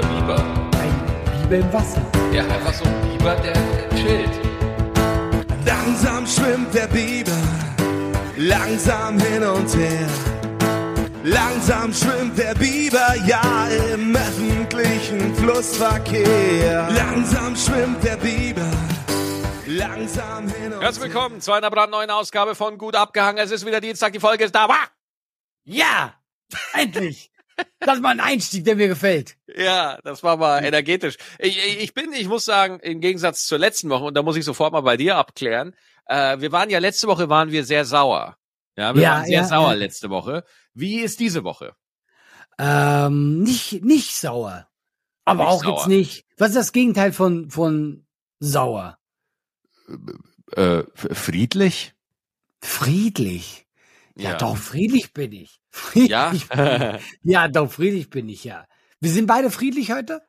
[0.00, 0.38] der Biber.
[0.80, 2.02] Ein Biber im Wasser.
[2.32, 4.30] Ja, einfach so ein Biber, der, der chillt.
[5.64, 7.36] Langsam schwimmt der Biber,
[8.36, 10.08] langsam hin und her.
[11.24, 16.88] Langsam schwimmt der Biber, ja, im öffentlichen Flussverkehr.
[16.90, 18.70] Langsam schwimmt der Biber,
[19.66, 23.42] langsam hin und Herzlich willkommen zu einer brandneuen Ausgabe von Gut abgehangen.
[23.42, 24.68] Es ist wieder Dienstag, die Folge ist da.
[24.68, 24.86] Wah!
[25.64, 26.14] Ja!
[26.72, 27.30] Endlich!
[27.80, 29.36] Das war ein Einstieg, der mir gefällt.
[29.46, 31.16] Ja, das war mal energetisch.
[31.38, 34.44] Ich, ich bin, ich muss sagen, im Gegensatz zur letzten Woche, und da muss ich
[34.44, 35.74] sofort mal bei dir abklären,
[36.06, 38.36] äh, wir waren ja letzte Woche waren wir sehr sauer.
[38.76, 39.74] Ja, wir Ja, waren sehr ja, sauer ja.
[39.74, 40.44] letzte Woche.
[40.74, 41.74] Wie ist diese Woche?
[42.58, 44.68] Ähm, nicht, nicht sauer.
[45.24, 45.76] Aber Nicht auch sauer.
[45.78, 46.26] jetzt nicht.
[46.36, 48.06] Was ist das Gegenteil von, von
[48.40, 48.98] sauer?
[50.52, 51.94] Äh, friedlich?
[52.60, 53.66] Friedlich.
[54.16, 55.57] Ja, doch, friedlich bin ich.
[55.70, 56.30] Friedlich Ja?
[56.30, 56.98] bin.
[57.22, 58.64] Ja, doch, friedlich bin ich, ja.
[59.00, 60.20] Wir sind beide friedlich heute?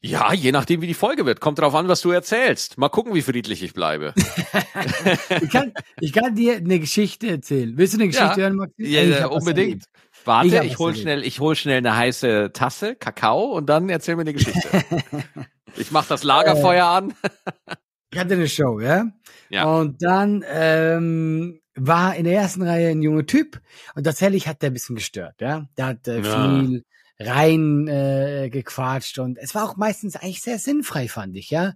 [0.00, 1.40] ja, je nachdem, wie die Folge wird.
[1.40, 2.78] Kommt drauf an, was du erzählst.
[2.78, 4.14] Mal gucken, wie friedlich ich bleibe.
[5.42, 7.76] Ich kann, ich kann dir eine Geschichte erzählen.
[7.76, 8.36] Willst du eine Geschichte Ja.
[8.36, 8.84] hören, Maxi?
[8.86, 9.84] Ja, ja, unbedingt.
[10.24, 14.14] Warte, Ich ich, hol schnell, ich hol schnell eine heiße Tasse Kakao und dann erzähl
[14.16, 14.68] mir eine Geschichte.
[15.76, 17.14] ich mach das Lagerfeuer an.
[18.12, 19.06] Ich hatte eine Show, ja?
[19.50, 19.64] Ja.
[19.64, 23.60] Und dann ähm, war in der ersten Reihe ein junger Typ
[23.94, 25.68] und tatsächlich hat der ein bisschen gestört, ja?
[25.76, 26.22] Der hat äh, Ja.
[26.22, 26.84] viel
[27.18, 31.74] rein äh, gequatscht und es war auch meistens eigentlich sehr sinnfrei, fand ich, ja?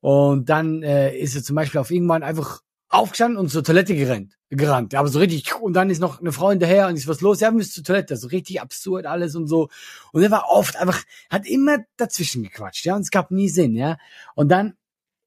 [0.00, 4.36] Und dann äh, ist er zum Beispiel auf irgendwann einfach aufgestanden und zur Toilette gerannt.
[4.50, 7.40] Gerannt, aber so richtig, und dann ist noch eine Frau hinterher und ist was los,
[7.40, 9.70] ja, wir müssen zur Toilette, so richtig absurd alles und so.
[10.12, 13.74] Und er war oft einfach, hat immer dazwischen gequatscht, ja, und es gab nie Sinn,
[13.74, 13.96] ja.
[14.34, 14.74] Und dann,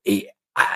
[0.03, 0.29] ich,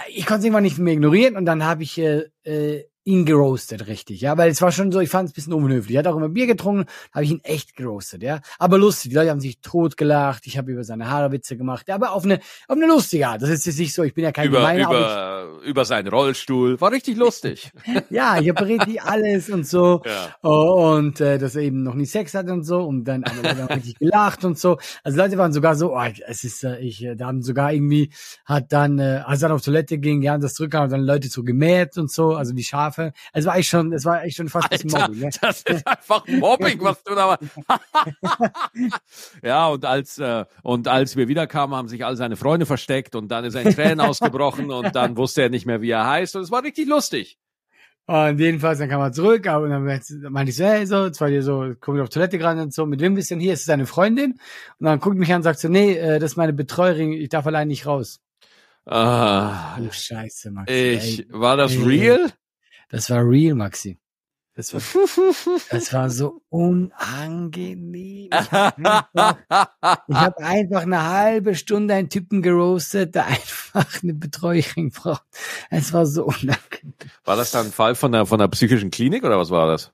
[0.08, 3.88] ich konnte es irgendwann nicht mehr ignorieren und dann habe ich äh, äh, ihn geroastet,
[3.88, 5.96] richtig, ja, weil es war schon so, ich fand es ein bisschen unhöflich.
[5.96, 9.10] Er hat auch immer Bier getrunken, habe ich ihn echt geroastet, ja, aber lustig.
[9.10, 12.24] Die Leute haben sich totgelacht, ich habe über seine Haare Witze gemacht, ja, aber auf
[12.24, 13.42] eine auf eine lustige Art.
[13.42, 16.80] Das ist jetzt nicht so, ich bin ja kein über, Gemeiner, über, über seinen Rollstuhl.
[16.80, 17.72] War richtig lustig.
[17.86, 20.02] ich, ja, ich habe richtig alles und so.
[20.06, 20.50] ja.
[20.50, 23.98] Und äh, dass er eben noch nie Sex hat und so und dann aber richtig
[24.00, 24.78] gelacht und so.
[25.04, 28.12] Also Leute waren sogar so, oh, es ist äh, ich äh, da haben sogar irgendwie
[28.46, 31.44] hat dann äh, als er dann auf Toilette ging, ja, das zurückkam, dann Leute so
[31.44, 32.99] gemäht und so, also wie Schafe.
[33.34, 35.30] Es war eigentlich schon, es war eigentlich schon fast ein bisschen Alter, Mobbing, ne?
[35.42, 37.38] das ist einfach Mobbing, was du da
[39.44, 43.30] Ja, und als äh, und als wir wiederkamen, haben sich all seine Freunde versteckt und
[43.30, 46.36] dann ist er in Tränen ausgebrochen und dann wusste er nicht mehr, wie er heißt
[46.36, 47.38] und es war richtig lustig.
[48.10, 51.30] Und jedenfalls, dann kam er zurück, aber dann meinte ich so, hey, so, jetzt war
[51.30, 53.54] die so, komm ich auf Toilette gerade und so, mit wem bist du denn hier?
[53.54, 54.32] Ist es deine Freundin?
[54.80, 57.30] Und dann guckt mich an und sagt so, nee, äh, das ist meine Betreuerin, ich
[57.30, 58.20] darf allein nicht raus.
[58.88, 60.74] Ah, Oh, scheiße, Maxi.
[60.74, 61.26] ich ey.
[61.30, 61.84] war das ey.
[61.84, 62.32] real?
[62.90, 63.98] Das war real, Maxi.
[64.56, 64.82] Das war,
[65.70, 68.30] das war so unangenehm.
[68.30, 69.38] Ich habe einfach,
[70.08, 75.24] ich hab einfach eine halbe Stunde einen Typen geroastet, der einfach eine Betreuerin braucht.
[75.70, 76.94] Es war so unangenehm.
[77.24, 79.94] War das dann ein Fall von der von der psychischen Klinik oder was war das?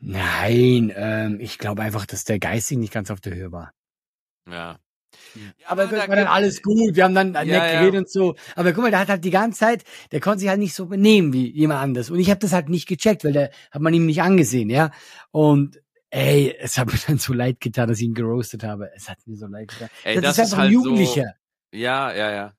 [0.00, 3.72] Nein, ähm, ich glaube einfach, dass der geistig nicht ganz auf der Höhe war.
[4.46, 4.78] Ja.
[5.66, 6.96] Aber da das war dann alles gut.
[6.96, 7.80] Wir haben dann nett Ja, ja.
[7.80, 8.34] geredet und so.
[8.56, 10.86] Aber guck mal, der hat halt die ganze Zeit, der konnte sich halt nicht so
[10.86, 12.10] benehmen wie jemand anders.
[12.10, 14.90] Und ich habe das halt nicht gecheckt, weil der hat man ihm nicht angesehen, ja.
[15.30, 18.90] Und ey, es hat mir dann so leid getan, dass ich ihn geroastet habe.
[18.94, 19.88] Es hat mir so leid getan.
[20.04, 21.32] Ey, das, das ist ist einfach halt ein Jugendlicher.
[21.72, 22.52] Ja, ja, ja.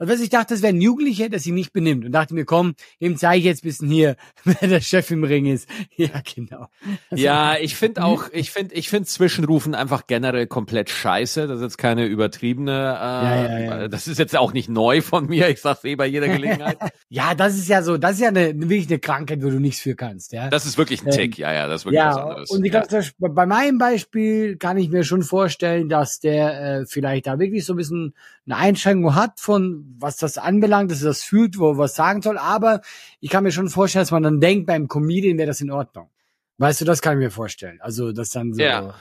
[0.00, 2.06] Und was ich dachte, das wäre ein Jugendlicher, der sich nicht benimmt.
[2.06, 5.24] Und dachte mir, komm, dem zeige ich jetzt ein bisschen hier, wer der Chef im
[5.24, 5.68] Ring ist.
[5.96, 6.68] Ja, genau.
[7.10, 11.46] Das Ja, ich finde auch, ich finde, ich finde Zwischenrufen einfach generell komplett scheiße.
[11.46, 13.88] Das ist jetzt keine übertriebene, äh, ja, ja.
[13.88, 15.50] das ist jetzt auch nicht neu von mir.
[15.50, 16.78] Ich sag's eh bei jeder Gelegenheit.
[17.12, 19.80] Ja, das ist ja so, das ist ja eine, wirklich eine Krankheit, wo du nichts
[19.80, 20.48] für kannst, ja.
[20.48, 21.38] Das ist wirklich ein Ähm, Tick.
[21.38, 22.50] Ja, ja, das ist wirklich was Ja, anderes.
[22.50, 22.82] und ich ja.
[22.82, 23.28] glaube, ja.
[23.28, 27.74] bei meinem Beispiel kann ich mir schon vorstellen, dass der äh, vielleicht da wirklich so
[27.74, 28.14] ein bisschen
[28.52, 32.22] eine Einschränkung hat von was das anbelangt, dass er das fühlt, wo er was sagen
[32.22, 32.38] soll.
[32.38, 32.80] Aber
[33.20, 36.10] ich kann mir schon vorstellen, dass man dann denkt, beim Comedian wäre das in Ordnung.
[36.58, 37.80] Weißt du, das kann ich mir vorstellen.
[37.80, 38.60] Also das dann so.
[38.62, 38.94] Ja.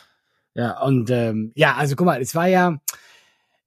[0.56, 2.78] Ja, und ähm, ja, also guck mal, es war ja,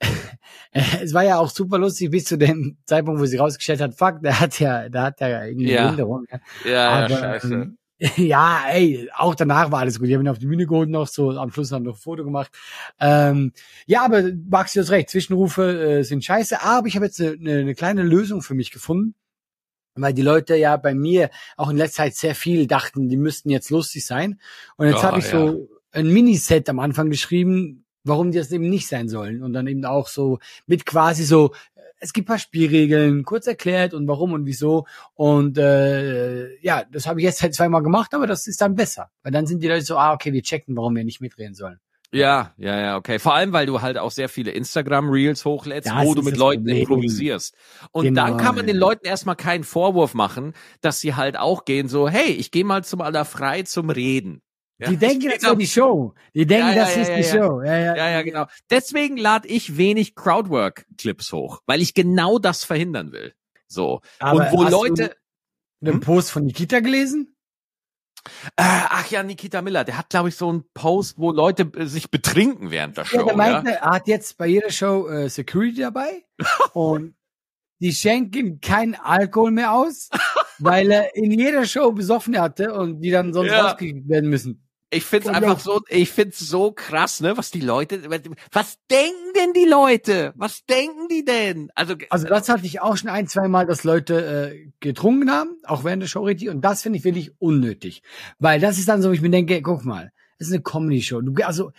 [0.72, 4.20] es war ja auch super lustig bis zu dem Zeitpunkt, wo sie rausgestellt hat, fuck,
[4.22, 5.84] der hat ja, der hat ja irgendwie Ja.
[5.84, 6.24] Behinderung.
[6.30, 6.38] Ja.
[6.64, 7.54] ja, ja, Aber, scheiße.
[7.54, 7.78] ähm,
[8.16, 10.08] ja, ey, auch danach war alles gut.
[10.08, 12.00] Ich habe ihn auf die Bühne geholt noch, so am Schluss haben wir noch ein
[12.00, 12.50] Foto gemacht.
[12.98, 13.52] Ähm,
[13.86, 17.32] ja, aber Max, du hast recht, Zwischenrufe äh, sind scheiße, aber ich habe jetzt eine,
[17.32, 19.14] eine, eine kleine Lösung für mich gefunden.
[19.94, 23.50] Weil die Leute ja bei mir auch in letzter Zeit sehr viel dachten, die müssten
[23.50, 24.40] jetzt lustig sein.
[24.76, 28.70] Und jetzt Ja, habe ich so ein Miniset am Anfang geschrieben, warum die das eben
[28.70, 29.42] nicht sein sollen.
[29.42, 31.52] Und dann eben auch so mit quasi so,
[32.02, 34.86] es gibt ein paar Spielregeln, kurz erklärt und warum und wieso.
[35.14, 39.10] Und äh, ja, das habe ich jetzt halt zweimal gemacht, aber das ist dann besser.
[39.22, 41.78] Weil dann sind die Leute so, ah, okay, wir checken, warum wir nicht mitreden sollen.
[42.10, 43.18] Ja, ja, ja, okay.
[43.18, 46.64] Vor allem, weil du halt auch sehr viele Instagram-Reels hochlädst, Das wo du mit Leuten
[46.64, 46.82] Problem.
[46.82, 47.54] improvisierst.
[47.92, 48.76] Und Genau, dann kann man den.
[48.76, 52.84] Leuten erstmal keinen Vorwurf machen, dass sie halt auch gehen so, hey, ich gehe mal
[52.84, 54.42] zum Allerfrei zum Reden.
[54.78, 56.14] Ja, Die denken, das da- die Show.
[56.34, 57.30] Die denken, Ja, ja, das ja, ist ja, die ja.
[57.46, 57.62] Show.
[57.62, 58.46] Ja, ja, Ja, ja, genau.
[58.70, 63.34] Deswegen lade ich wenig Crowdwork-Clips hoch, weil ich genau das verhindern will.
[63.68, 64.00] So.
[64.18, 65.08] Aber Und wo hast Leute,
[65.80, 66.00] Du den Hm?
[66.00, 67.36] Post von Nikita gelesen?
[68.56, 71.86] äh, ach ja, Nikita Miller, der hat, glaube ich, so einen Post, wo Leute äh,
[71.86, 73.16] sich betrinken während der Show.
[73.18, 73.36] Ja, der ja?
[73.36, 76.24] meinte, er hat jetzt bei jeder Show äh, Security dabei
[76.72, 77.14] und
[77.82, 80.08] die schenken keinen Alkohol mehr aus,
[80.58, 83.62] weil er in jeder Show besoffen hatte und die dann sonst Ja.
[83.66, 84.62] rausgekriegt werden müssen.
[84.94, 88.02] Ich find's Und einfach so, ich find's so krass, ne, was die Leute,
[88.52, 90.34] was denken denn die Leute?
[90.36, 91.70] Was denken die denn?
[91.74, 95.56] Also, Also das hatte ich auch schon ein, zwei Mal, dass Leute äh, getrunken haben,
[95.64, 96.50] auch während der Show richtig.
[96.50, 98.02] Und das finde ich wirklich unnötig.
[98.38, 101.22] Weil das ist dann so, ich mir denke, guck mal, das ist eine Comedy-Show.
[101.22, 101.72] Du, also,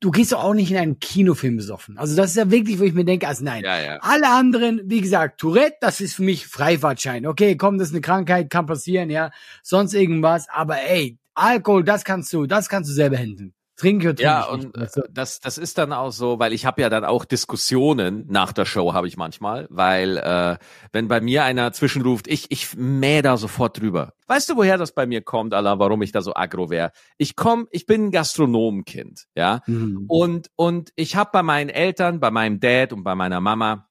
[0.00, 1.98] du gehst doch auch nicht in einen Kinofilm besoffen.
[1.98, 3.64] Also das ist ja wirklich, wo ich mir denke, also nein.
[3.64, 3.98] ja, ja.
[4.00, 7.26] Alle anderen, wie gesagt, Tourette, das ist für mich Freifahrtschein.
[7.26, 9.30] Okay, komm, das ist eine Krankheit, kann passieren, ja.
[9.62, 10.48] Sonst irgendwas.
[10.48, 13.54] Aber ey, Alkohol, das kannst du, das kannst du selber handeln.
[13.78, 14.96] Trinke trinke Ja, und nicht.
[14.96, 18.52] äh, das, das ist dann auch so, weil ich habe ja dann auch Diskussionen nach
[18.52, 20.56] der Show, habe ich manchmal, weil äh,
[20.92, 24.14] wenn bei mir einer zwischenruft, ich, ich mäh da sofort drüber.
[24.26, 26.90] Weißt du, woher das bei mir kommt, Allah, warum ich da so aggro wäre?
[27.18, 29.62] Ich komm, ich bin ein Gastronomenkind, ja.
[29.66, 30.04] mhm.
[30.08, 33.88] Und, und ich habe bei meinen Eltern, bei meinem Dad und bei meiner Mama,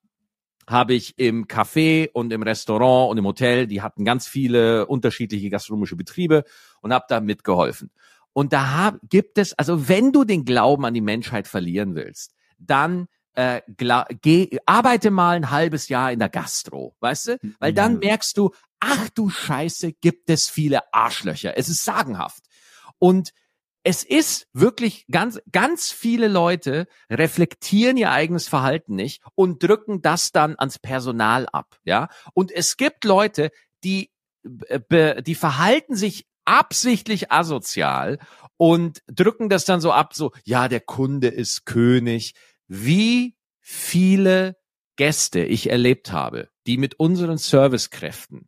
[0.69, 5.49] habe ich im Café und im Restaurant und im Hotel, die hatten ganz viele unterschiedliche
[5.49, 6.43] gastronomische Betriebe
[6.81, 7.89] und habe da mitgeholfen.
[8.37, 12.35] Und da hab, gibt es, also wenn du den Glauben an die Menschheit verlieren willst,
[12.59, 13.63] dann äh,
[14.21, 17.39] geh, arbeite mal ein halbes Jahr in der Gastro, weißt du?
[17.57, 21.57] Weil dann merkst du, ach du Scheiße, gibt es viele Arschlöcher.
[21.57, 22.43] Es ist sagenhaft.
[22.99, 23.31] Und
[23.81, 30.31] es ist wirklich ganz, ganz viele Leute reflektieren ihr eigenes Verhalten nicht und drücken das
[30.31, 32.07] dann ans Personal ab, ja.
[32.35, 33.49] Und es gibt Leute,
[33.83, 34.11] die,
[34.43, 38.19] die verhalten sich absichtlich asozial
[38.57, 42.33] und drücken das dann so ab, so, ja, der Kunde ist König.
[42.67, 44.57] Wie viele
[44.95, 48.47] Gäste ich erlebt habe, die mit unseren Servicekräften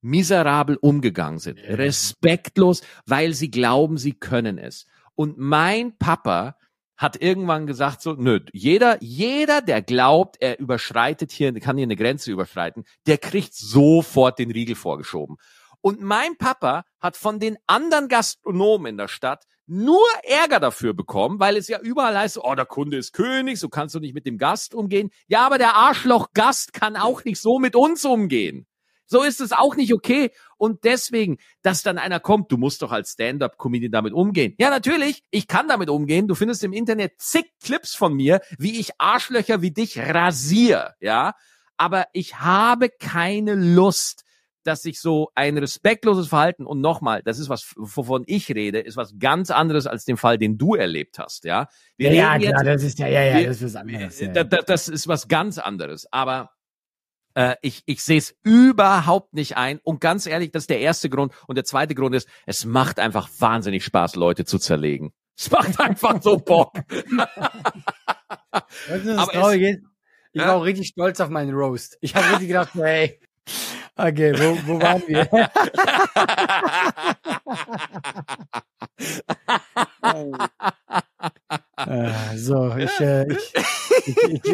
[0.00, 1.74] miserabel umgegangen sind, Ja.
[1.76, 4.86] respektlos, weil sie glauben, sie können es.
[5.14, 6.56] Und mein Papa
[6.96, 11.96] hat irgendwann gesagt so, nö, jeder, jeder, der glaubt, er überschreitet hier, kann hier eine
[11.96, 15.36] Grenze überschreiten, der kriegt sofort den Riegel vorgeschoben.
[15.80, 21.38] Und mein Papa hat von den anderen Gastronomen in der Stadt nur Ärger dafür bekommen,
[21.40, 24.26] weil es ja überall heißt, oh, der Kunde ist König, so kannst du nicht mit
[24.26, 25.10] dem Gast umgehen.
[25.26, 28.66] Ja, aber der Arschloch-Gast kann auch nicht so mit uns umgehen.
[29.10, 30.30] So ist es auch nicht okay.
[30.58, 34.54] Und deswegen, dass dann einer kommt, du musst doch als Stand-up-Comedian damit umgehen.
[34.58, 36.28] Ja, natürlich, ich kann damit umgehen.
[36.28, 41.34] Du findest im Internet zig Clips von mir, wie ich Arschlöcher wie dich rasier, ja.
[41.78, 44.24] Aber ich habe keine Lust,
[44.64, 48.96] dass sich so ein respektloses Verhalten und nochmal, das ist was, wovon ich rede, ist
[48.96, 51.68] was ganz anderes als den Fall, den du erlebt hast, ja.
[51.96, 54.20] Wir ja, ja, klar, das ist ja, ja, ja, wir- das ist was anderes.
[54.20, 56.06] Ja, da, da, das ist was ganz anderes.
[56.12, 56.50] Aber
[57.34, 59.78] äh, ich, ich sehe es überhaupt nicht ein.
[59.84, 61.32] Und ganz ehrlich, das ist der erste Grund.
[61.46, 65.12] Und der zweite Grund ist, es macht einfach wahnsinnig Spaß, Leute zu zerlegen.
[65.40, 66.72] Es macht einfach so Bock.
[68.88, 69.78] Das Aber es- Traurige ist,
[70.32, 71.96] ich war auch richtig stolz auf meinen Roast.
[72.00, 73.20] Ich habe richtig gedacht, hey,
[73.98, 75.28] okay, wo, wo waren wir?
[81.76, 83.52] Äh, so, ich, äh, ich,
[84.06, 84.52] ich, ich,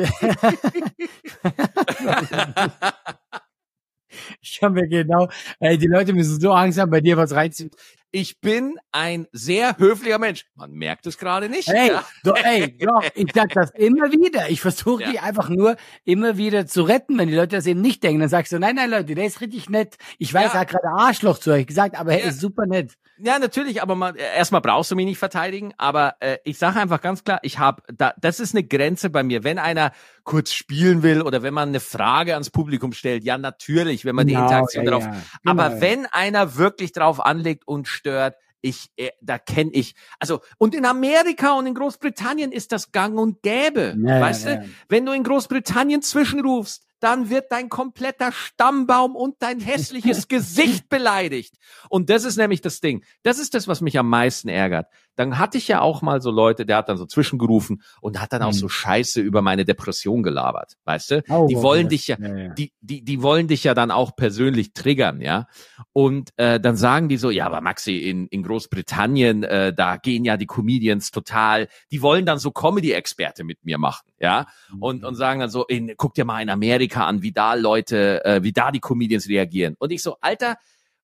[4.40, 5.28] ich habe mir genau,
[5.60, 7.70] ey, die Leute müssen so Angst haben, bei dir was reinziehen.
[8.16, 10.46] Ich bin ein sehr höflicher Mensch.
[10.54, 11.68] Man merkt es gerade nicht.
[11.68, 12.04] Ey, ja.
[12.22, 14.48] doch, ey, doch, ich sag das immer wieder.
[14.50, 15.10] Ich versuche Ja.
[15.10, 18.20] die einfach nur immer wieder zu retten, wenn die Leute das eben nicht denken.
[18.20, 19.96] Dann sagst du, nein, nein, Leute, der ist richtig nett.
[20.18, 20.54] Ich weiß, Ja.
[20.54, 22.26] er hat gerade Arschloch zu euch gesagt, aber er Ja.
[22.28, 22.92] ist super nett.
[23.18, 26.80] Ja, natürlich, aber man, äh, erstmal brauchst du mich nicht verteidigen, aber äh, ich sage
[26.80, 29.92] einfach ganz klar, ich habe da das ist eine Grenze bei mir, wenn einer
[30.24, 34.26] kurz spielen will oder wenn man eine Frage ans Publikum stellt, ja natürlich, wenn man
[34.26, 35.22] die Genau, Interaktion ja, darauf, ja.
[35.44, 35.80] aber Genau.
[35.80, 40.84] wenn einer wirklich drauf anlegt und stört, ich äh, da kenne ich, also und in
[40.84, 44.56] Amerika und in Großbritannien ist das gang und gäbe, Ja, ja, weißt ja.
[44.56, 44.68] du?
[44.88, 51.54] Wenn du in Großbritannien zwischenrufst, dann wird dein kompletter Stammbaum und dein hässliches Gesicht beleidigt.
[51.90, 53.04] Und das ist nämlich das Ding.
[53.22, 54.86] Das ist das, was mich am meisten ärgert.
[55.16, 58.32] Dann hatte ich ja auch mal so Leute, der hat dann so zwischengerufen und hat
[58.32, 58.58] dann auch Hm.
[58.58, 61.22] so Scheiße über meine Depression gelabert, weißt du?
[61.28, 65.20] Oh, die wollen dich ja, die, die, die wollen dich ja dann auch persönlich triggern,
[65.20, 65.46] ja.
[65.92, 70.24] Und äh, dann sagen die so, ja, aber Maxi, in, in Großbritannien, äh, da gehen
[70.24, 74.46] ja die Comedians total, die wollen dann so Comedy-Experte mit mir machen, ja.
[74.80, 78.24] Und, und sagen dann so, in, guck dir mal in Amerika an, wie da Leute,
[78.24, 79.74] äh, wie da die Comedians reagieren.
[79.78, 80.56] Und ich so, Alter,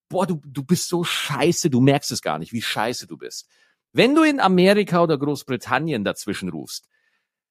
[0.08, 3.48] boah, du, du bist so scheiße, du merkst es gar nicht, wie scheiße du bist.
[3.92, 6.88] Wenn du in Amerika oder Großbritannien dazwischen rufst,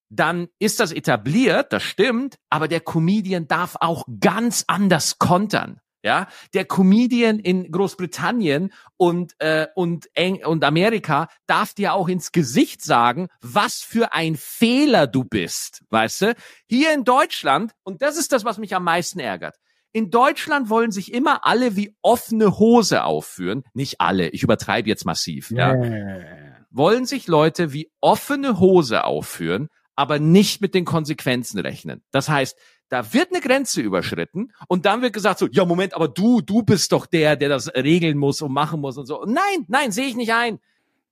[0.09, 5.81] dann ist das etabliert, das stimmt, aber der Comedian darf auch ganz anders kontern.
[6.01, 12.31] Ja, der Comedian in Großbritannien und äh, und Eng und Amerika darf dir auch ins
[12.31, 16.35] Gesicht sagen, was für ein Fehler du bist, weißt du?
[16.67, 19.57] Hier in Deutschland und das ist das, was mich am meisten ärgert.
[19.91, 25.05] In Deutschland wollen sich immer alle wie offene Hose aufführen, nicht alle, ich übertreibe jetzt
[25.05, 26.21] massiv, ja ja.
[26.69, 32.03] wollen sich Leute wie offene Hose aufführen, aber nicht mit den Konsequenzen rechnen.
[32.11, 32.57] Das heißt,
[32.89, 36.63] da wird eine Grenze überschritten und dann wird gesagt so, ja Moment, aber du, du
[36.63, 39.23] bist doch der, der das regeln muss und machen muss und so.
[39.25, 40.59] Nein, nein, sehe ich nicht ein.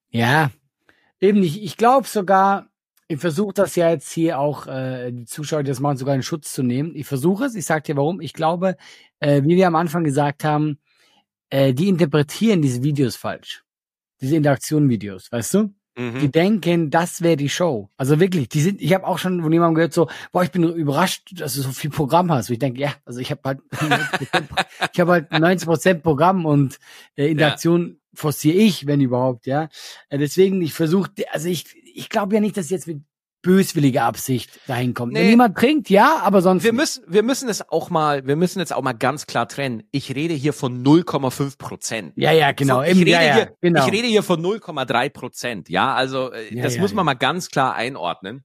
[0.10, 0.52] Ja,
[1.20, 1.62] eben nicht.
[1.62, 2.68] Ich glaube sogar,
[3.08, 6.24] ich versuche das ja jetzt hier auch, äh, die Zuschauer, die das machen, sogar in
[6.24, 6.94] Schutz zu nehmen.
[6.96, 8.20] Ich versuche es, ich sag dir warum.
[8.22, 8.76] Ich glaube,
[9.20, 10.80] äh, wie wir am Anfang gesagt haben,
[11.50, 13.64] äh, die interpretieren diese Videos falsch.
[14.20, 15.74] Diese Interaktion-Videos, weißt du?
[15.98, 16.20] Mhm.
[16.20, 17.90] Die denken, das wäre die Show.
[17.98, 20.64] Also wirklich, die sind, ich habe auch schon von jemandem gehört, so, boah, ich bin
[20.64, 22.50] überrascht, dass du so viel Programm hast.
[22.50, 23.60] Und ich denke, ja, also ich habe halt,
[24.94, 26.78] ich habe halt 90% Programm und
[27.16, 29.70] äh, Interaktion forciere ich, wenn überhaupt, ja.
[30.10, 33.02] Äh, deswegen, ich versuche, also ich, ich glaube ja nicht, dass jetzt mit
[33.48, 35.14] böswilliger Absicht dahin kommt.
[35.16, 35.30] Wenn Nee.
[35.32, 36.64] jemand trinkt, ja, aber sonst.
[36.64, 36.82] Wir nicht.
[36.82, 39.84] müssen, wir müssen es auch mal, wir müssen jetzt auch mal ganz klar trennen.
[39.92, 42.14] Ich rede hier von 0,5 Prozent.
[42.18, 42.82] ja, ja, genau.
[42.84, 43.86] Ich eben, rede, ja, ja, hier, genau.
[43.88, 45.70] ich rede hier von 0,3 Prozent.
[45.70, 48.44] Ja, also äh, Ja, das muss man mal ganz klar einordnen.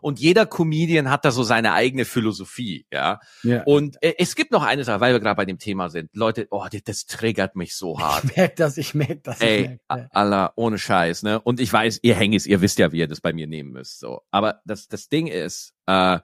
[0.00, 3.20] Und jeder Comedian hat da so seine eigene Philosophie, ja.
[3.42, 3.62] ja.
[3.64, 6.10] Und äh, es gibt noch eine Sache, weil wir gerade bei dem Thema sind.
[6.14, 8.24] Leute, oh, das, das triggert mich so hart.
[8.24, 9.40] Ich merke das, ich merke das.
[9.40, 10.08] Ey, merk, a- ja.
[10.12, 11.40] Allah, ohne Scheiß, ne?
[11.40, 13.98] Und ich weiß, ihr Hängis, ihr wisst ja, wie ihr das bei mir nehmen müsst,
[14.00, 14.22] so.
[14.30, 16.18] Aber das, das Ding ist, äh,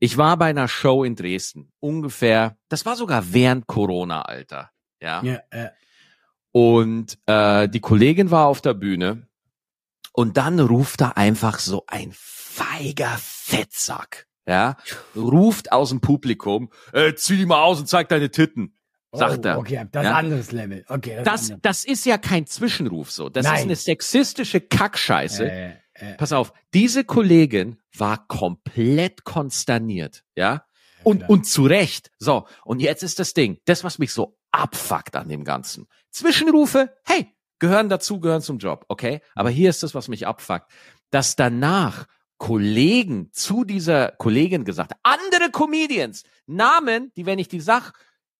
[0.00, 4.70] ich war bei einer Show in Dresden, ungefähr, das war sogar während Corona, Alter,
[5.00, 5.22] ja.
[5.22, 5.70] Ja, ja.
[6.52, 9.27] Und äh, die Kollegin war auf der Bühne
[10.18, 14.76] und dann ruft da einfach so ein feiger Fettsack, ja,
[15.14, 18.76] ruft aus dem Publikum, äh, zieh die mal aus und zeig deine Titten.
[19.12, 19.58] Sagt oh, er.
[19.58, 20.10] Okay, das Ja?
[20.10, 20.84] ist anderes Level.
[20.88, 21.62] Okay, das, Das, ist anders.
[21.62, 23.28] das ist ja kein Zwischenruf so.
[23.28, 23.62] Das ist Nein.
[23.62, 25.48] eine sexistische Kackscheiße.
[25.48, 30.64] Äh, äh, Pass auf, diese Kollegin war komplett konsterniert, ja?
[31.04, 32.10] Und, und zu Recht.
[32.18, 35.86] So, und jetzt ist das Ding, das, was mich so abfuckt an dem Ganzen.
[36.10, 39.20] Zwischenrufe, hey, gehören dazu, gehören zum Job, okay?
[39.34, 40.70] Aber hier ist das, was mich abfuckt.
[41.10, 42.06] Dass danach
[42.38, 47.92] Kollegen zu dieser Kollegin gesagt, andere Comedians, Namen, die, wenn ich die sag,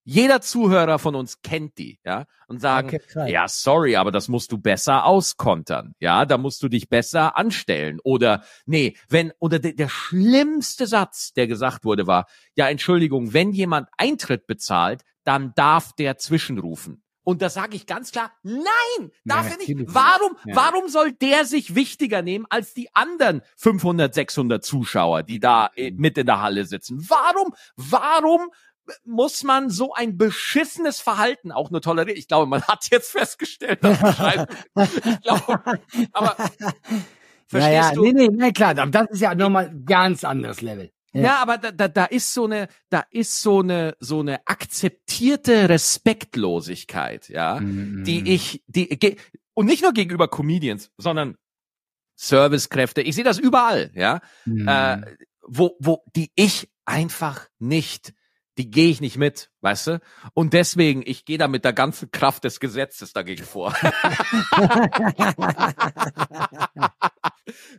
[0.04, 4.50] jeder Zuhörer von uns kennt die, ja, und sagen, Okay, ja, sorry, aber das musst
[4.52, 5.92] du besser auskontern.
[6.00, 7.98] Ja, da musst du dich besser anstellen.
[8.02, 13.52] Oder, nee, wenn, oder de, der schlimmste Satz, der gesagt wurde, war, ja, Entschuldigung, wenn
[13.52, 17.02] jemand Eintritt bezahlt, dann darf der zwischenrufen.
[17.28, 19.94] Und da sage ich ganz klar, nein, darf er nicht.
[19.94, 25.68] Warum, warum soll der sich wichtiger nehmen als die anderen 500, 600 Zuschauer, die da
[25.76, 27.06] äh, mit in der Halle sitzen?
[27.06, 28.49] Warum, warum
[29.04, 32.18] muss man so ein beschissenes Verhalten auch nur tolerieren?
[32.18, 35.80] Ich glaube, man hat jetzt festgestellt, dass ich glaube,
[36.12, 38.04] aber verstehst ja, ja, du?
[38.04, 40.90] nee, nee, nee, klar, das ist ja nochmal ganz anderes Level.
[41.12, 45.69] Ja, aber da, da, da ist so eine, da ist so eine, so eine akzeptierte
[45.69, 48.05] Respektlosigkeit, ja, Mhm.
[48.05, 49.17] die ich, die,
[49.55, 51.37] und nicht nur gegenüber Comedians, sondern
[52.15, 53.00] Servicekräfte.
[53.03, 54.69] Ich sehe das überall, ja, Mhm.
[54.69, 58.12] äh, wo, wo, die ich einfach nicht,
[58.59, 60.00] die gehe ich nicht mit, weißt du?
[60.35, 63.73] Und deswegen, ich gehe da mit der ganzen Kraft des Gesetzes dagegen vor.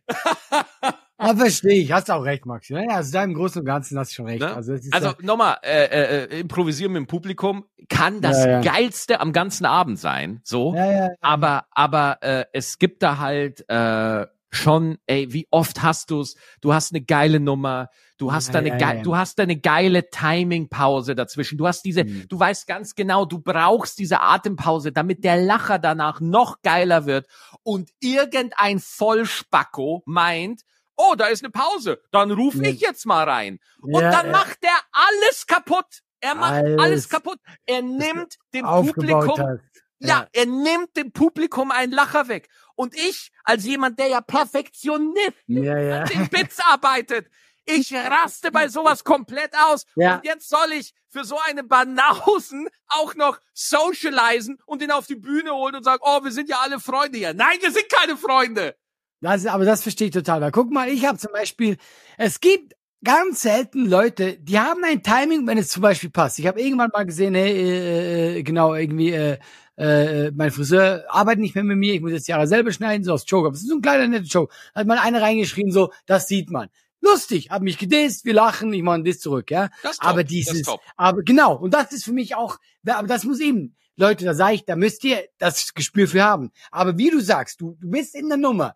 [1.20, 1.92] Ja, verstehe ich.
[1.92, 2.70] Hast auch recht, Max.
[2.70, 4.40] Ja, also da im Großen und Ganzen hast du schon recht.
[4.40, 4.54] Ne?
[4.56, 9.20] Also, Also ja, nochmal, äh, äh, äh, improvisieren mit dem Publikum kann das Ja, geilste
[9.20, 10.74] am ganzen Abend sein, so.
[11.22, 16.36] Aber, aber äh, es gibt da halt äh, schon, ey, wie oft hast du's?
[16.62, 19.02] Du hast eine geile Nummer, du hast Ja, da eine ja, ja.
[19.04, 21.58] du hast da eine geile Timing-Pause dazwischen.
[21.58, 22.26] Du hast diese, Mhm.
[22.30, 27.28] du weißt ganz genau, du brauchst diese Atempause, damit der Lacher danach noch geiler wird.
[27.62, 30.62] Und irgendein Vollspacko meint,
[31.02, 32.70] oh, da ist eine Pause, dann rufe Ja.
[32.70, 33.60] ich jetzt mal rein.
[33.82, 34.32] Und Ja, dann ja.
[34.34, 35.86] macht der alles kaputt.
[36.20, 37.40] Er macht alles, Alles kaputt.
[37.66, 39.62] Er nimmt dem Publikum hast.
[40.00, 42.50] ja, er nimmt dem Publikum einen Lacher weg.
[42.76, 46.02] Und ich, als jemand, der ja Perfektionist Ja, ja.
[46.04, 47.28] an den Bits arbeitet,
[47.66, 49.86] ich raste bei sowas komplett aus.
[49.96, 50.16] Ja.
[50.16, 55.16] Und jetzt soll ich für so eine Banausen auch noch socialisen und ihn auf die
[55.16, 57.34] Bühne holen und sagen, oh, wir sind ja alle Freunde hier.
[57.34, 58.76] Nein, wir sind keine Freunde.
[59.22, 60.42] Das, aber das verstehe ich total.
[60.42, 61.78] Weil guck mal, ich habe zum Beispiel,
[62.18, 66.40] es gibt ganz selten Leute, die haben ein Timing, wenn es zum Beispiel passt.
[66.40, 69.38] Ich habe irgendwann mal gesehen, hey, äh, äh, genau, irgendwie, äh,
[69.78, 73.04] äh, mein Friseur arbeitet nicht mehr mit mir, ich muss jetzt die Haare selber schneiden,
[73.04, 73.48] so aus Joke.
[73.48, 74.54] Aber es ist so ein kleiner netter Joke.
[74.76, 76.70] Hat mal einer reingeschrieben, so, das sieht man.
[77.02, 79.70] Lustig, hab mich gedisst, wir lachen, ich mache einen Diss zurück, ja.
[79.84, 80.82] Das top, aber das dieses, top.
[80.98, 84.56] aber genau, und das ist für mich auch, aber das muss eben, Leute, da sage
[84.56, 86.52] ich, da müsst ihr das Gespür für haben.
[86.72, 88.76] Aber wie du sagst, du, du bist in der Nummer.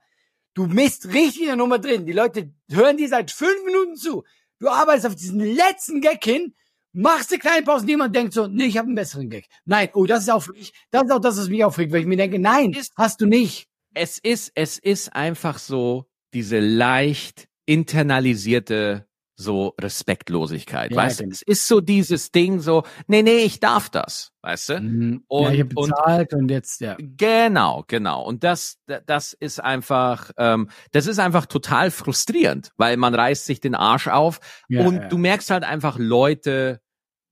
[0.53, 2.05] Du bist richtig in der Nummer drin.
[2.05, 4.23] Die Leute hören dir seit fünf Minuten zu.
[4.59, 6.53] Du arbeitest auf diesen letzten Gag hin,
[6.93, 9.47] machst eine kleine Pause, niemand denkt so, nee, ich habe einen besseren Gag.
[9.65, 10.47] Nein, oh, das ist auch,
[10.91, 13.67] das ist auch das, was mich aufregt, weil ich mir denke, nein, hast du nicht.
[13.93, 21.27] Es ist, es ist einfach so diese leicht internalisierte so Respektlosigkeit, Ja, weißt du?
[21.29, 24.79] Es ist so dieses Ding so, nee, nee, ich darf das, weißt du?
[24.81, 25.23] Mhm.
[25.27, 26.95] Und- ja, ich habe und- bezahlt und, jetzt, ja.
[26.99, 28.23] Genau, genau.
[28.23, 33.59] Und das, das ist einfach, ähm, das ist einfach total frustrierend, weil man reißt sich
[33.59, 35.07] den Arsch auf ja und ja.
[35.07, 36.79] du merkst halt einfach, Leute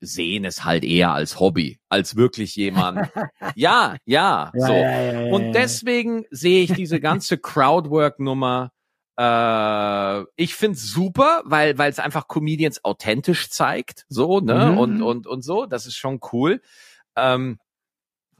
[0.04, 3.08] sehen es halt eher als Hobby, als wirklich jemand.
[3.54, 4.72] ja, ja, so.
[4.72, 8.72] ja, ja, ja, Und deswegen sehe ich diese ganze Crowdwork-Nummer.
[9.18, 14.78] Äh, ich find's super, weil weil es einfach Comedians authentisch zeigt, so ne Mhm.
[14.78, 15.66] und und und so.
[15.66, 16.60] Das ist schon cool.
[17.16, 17.58] Ähm,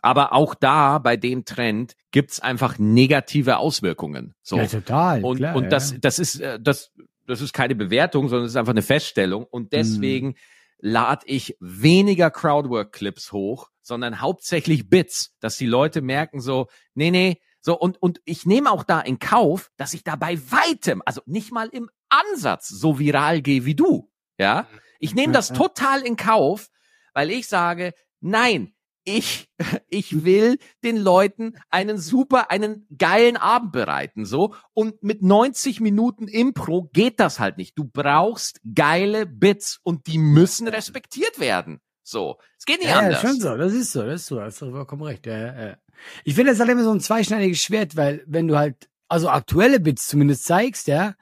[0.00, 4.34] aber auch da bei dem Trend gibt's einfach negative Auswirkungen.
[4.42, 5.24] So ja, total.
[5.24, 5.68] und klar, und ja.
[5.70, 6.90] das das ist äh, das
[7.26, 9.42] das ist keine Bewertung, sondern es ist einfach eine Feststellung.
[9.42, 9.48] Mhm.
[9.50, 10.34] Und deswegen
[10.78, 17.40] lade ich weniger Crowdwork-Clips hoch, sondern hauptsächlich Bits, dass die Leute merken so, nee, nee,
[17.62, 21.22] so und und ich nehme auch da in Kauf, dass ich da bei weitem, also
[21.26, 24.66] nicht mal im Ansatz so viral gehe wie du, ja.
[24.98, 25.54] Ich nehme das Ja.
[25.54, 26.68] total in Kauf,
[27.14, 29.48] weil ich sage, nein, ich,
[29.88, 34.54] ich will den Leuten einen super, einen geilen Abend bereiten, so.
[34.74, 37.76] Und mit 90 Minuten Impro geht das halt nicht.
[37.78, 41.80] Du brauchst geile Bits und die müssen respektiert werden.
[42.04, 42.38] So.
[42.58, 43.20] Es geht nicht Ja, ja, anders.
[43.22, 45.26] schon so, das ist so, das ist so, hast du vollkommen recht.
[45.26, 45.76] Ja, ja, ja.
[46.24, 49.80] Ich finde, das halt immer so ein zweischneidiges Schwert, weil wenn du halt, also aktuelle
[49.80, 51.14] Bits zumindest zeigst, ja,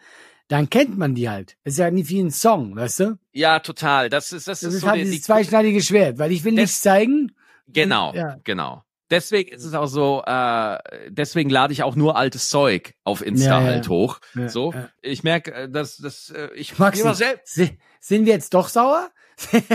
[0.48, 1.56] dann kennt man die halt.
[1.64, 3.18] Das ist ja nicht wie ein Song, weißt du?
[3.32, 4.08] Ja, total.
[4.10, 6.52] Das ist, das, Das ist, so halt die, dieses die, zweischneidige Schwert, weil ich will
[6.54, 7.32] nichts zeigen.
[7.68, 8.38] Genau, Ja.
[8.44, 8.82] genau.
[9.10, 10.78] Deswegen ist es auch so, äh,
[11.08, 13.66] deswegen lade ich auch nur altes Zeug auf Insta Ja, ja.
[13.72, 14.20] halt hoch.
[14.46, 17.54] So, ich merke, äh, dass, dass äh, ich Maxi, immer selbst.
[17.54, 19.10] si- sind wir jetzt doch sauer?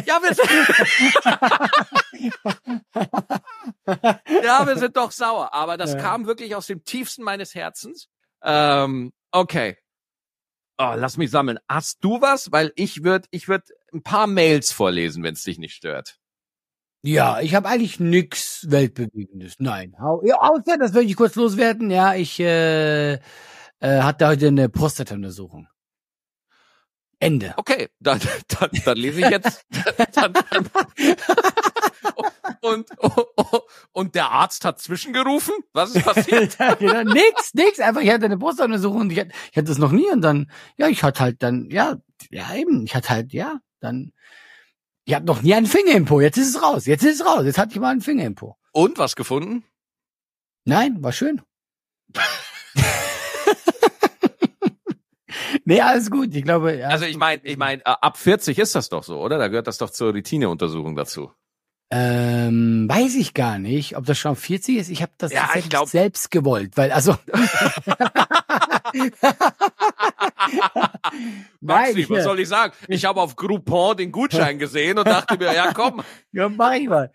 [0.06, 0.50] Ja, wir sind,
[4.44, 5.54] ja, wir sind doch sauer.
[5.54, 6.00] Aber das Ja.
[6.00, 8.08] kam wirklich aus dem tiefsten meines Herzens.
[8.44, 9.78] Ähm, okay.
[10.78, 11.58] Oh, lass mich sammeln.
[11.70, 12.52] Hast du was?
[12.52, 16.18] Weil ich würde, ich würde ein paar Mails vorlesen, wenn es dich nicht stört.
[17.02, 19.56] Ja, ich habe eigentlich nix Weltbewegendes.
[19.60, 19.96] Nein.
[20.24, 21.92] Ja, außer, das würde ich kurz loswerden.
[21.92, 23.20] Ja, ich äh, äh,
[23.80, 25.68] hatte heute eine Prostata-Untersuchung.
[27.20, 27.54] Ende.
[27.58, 29.66] Okay, dann, dann, dann lese ich jetzt.
[30.14, 30.70] Dann, dann,
[32.62, 32.88] und,
[33.92, 35.54] und der Arzt hat zwischengerufen?
[35.74, 36.58] Was ist passiert?
[36.80, 37.80] genau, nix, nix.
[37.80, 40.50] Einfach, ich hatte eine Brustuntersuchung und ich hatte, ich hatte das noch nie und dann,
[40.78, 41.98] ja, ich hatte halt dann, ja,
[42.30, 44.12] ja eben, ich hatte halt, ja, dann,
[45.06, 46.20] ich hatte noch nie einen Finger im Po.
[46.22, 46.86] Jetzt ist es raus.
[46.86, 47.44] Jetzt ist es raus.
[47.46, 48.58] Jetzt hatte ich mal einen Finger im Po.
[48.72, 49.64] Und was gefunden?
[50.66, 51.42] Nein, war schön.
[55.64, 56.36] nee, alles gut.
[56.36, 56.90] Ich glaube, ja.
[56.90, 59.38] Also ich meine, ich meine, äh, ab 40 ist das doch so, oder?
[59.38, 61.32] Da gehört das doch zur Routineuntersuchung dazu.
[61.92, 64.90] Ähm, weiß ich gar nicht, ob das schon 40 ist.
[64.90, 67.16] Ich habe das Ja, ich tatsächlich glaub- selbst gewollt, weil also
[71.62, 72.74] Maxi, ich, was soll ich sagen?
[72.88, 76.88] Ich habe auf Groupon den Gutschein gesehen und dachte mir, ja komm, Ja, mach ich
[76.90, 77.12] mal.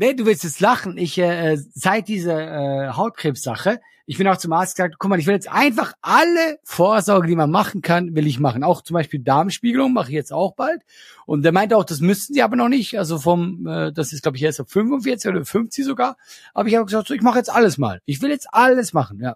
[0.00, 0.96] Nee, du willst jetzt lachen.
[0.96, 5.26] Ich, äh, seit dieser äh, Hautkrebssache, ich bin auch zum Arzt gesagt, guck mal, ich
[5.26, 8.62] will jetzt einfach alle Vorsorge, die man machen kann, will ich machen.
[8.62, 10.82] Auch zum Beispiel Darmspiegelung mache ich jetzt auch bald.
[11.26, 12.96] Und der meinte auch, das müssten sie aber noch nicht.
[12.96, 16.16] Also vom, äh, das ist, glaube ich, erst auf 45 oder 50 sogar.
[16.54, 18.00] Aber ich habe gesagt, so, ich mache jetzt alles mal.
[18.04, 19.34] Ich will jetzt alles machen, ja.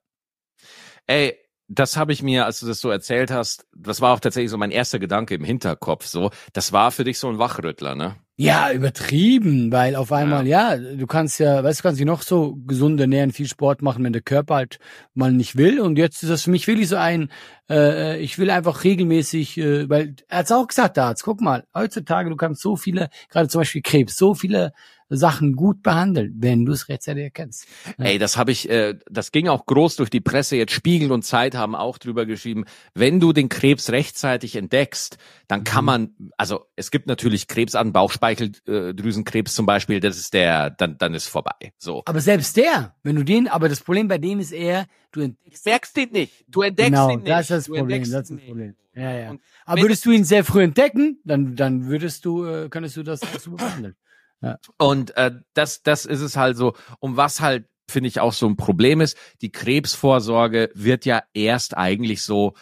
[1.09, 4.53] ey, das habe ich mir, als du das so erzählt hast, das war auch tatsächlich
[4.53, 6.07] so mein erster Gedanke im Hinterkopf.
[6.07, 8.15] So, das war für dich so ein Wachrüttler, ne?
[8.37, 10.77] Ja, übertrieben, weil auf einmal, ja.
[10.77, 14.15] du kannst ja, weißt du, kannst dich noch so gesund ernähren, viel Sport machen, wenn
[14.15, 14.79] der Körper halt
[15.15, 15.81] mal nicht will.
[15.81, 17.31] Und jetzt ist das für mich wirklich so ein,
[17.69, 22.31] äh, ich will einfach regelmäßig, äh, weil er hat's auch gesagt, da guck mal, heutzutage,
[22.31, 24.73] du kannst so viele, gerade zum Beispiel Krebs, so viele
[25.09, 27.67] Sachen gut behandeln, wenn du es rechtzeitig erkennst.
[27.99, 30.57] Ey, das habe ich, äh, das ging auch groß durch die Presse.
[30.57, 32.65] Jetzt Spiegel und Zeit haben auch drüber geschrieben.
[32.95, 35.87] Wenn du den Krebs rechtzeitig entdeckst, dann kann Mhm.
[35.87, 40.01] man, also es gibt natürlich Krebs an Bauchspeicheldrüsenkrebs zum Beispiel.
[40.01, 41.73] Das ist der, dann dann ist vorbei.
[41.79, 42.03] So.
[42.07, 45.67] Aber selbst der, wenn du den, aber das Problem bei dem ist eher, du entdeckst
[45.67, 46.45] merkst ihn nicht.
[46.49, 47.29] Du entdeckst genau, ihn nicht.
[47.29, 48.41] das ist das du Problem, das ist das.
[48.47, 48.75] Problem.
[48.95, 49.37] Ja, ja.
[49.65, 53.23] Aber würdest du ihn sehr früh entdecken, dann, dann würdest du, äh, könntest du das
[53.23, 53.97] auch so behandeln.
[54.79, 56.75] Und äh, das, das ist es halt so.
[57.01, 61.77] Und was halt, finde ich, auch so ein Problem ist, die Krebsvorsorge wird ja erst
[61.77, 62.55] eigentlich so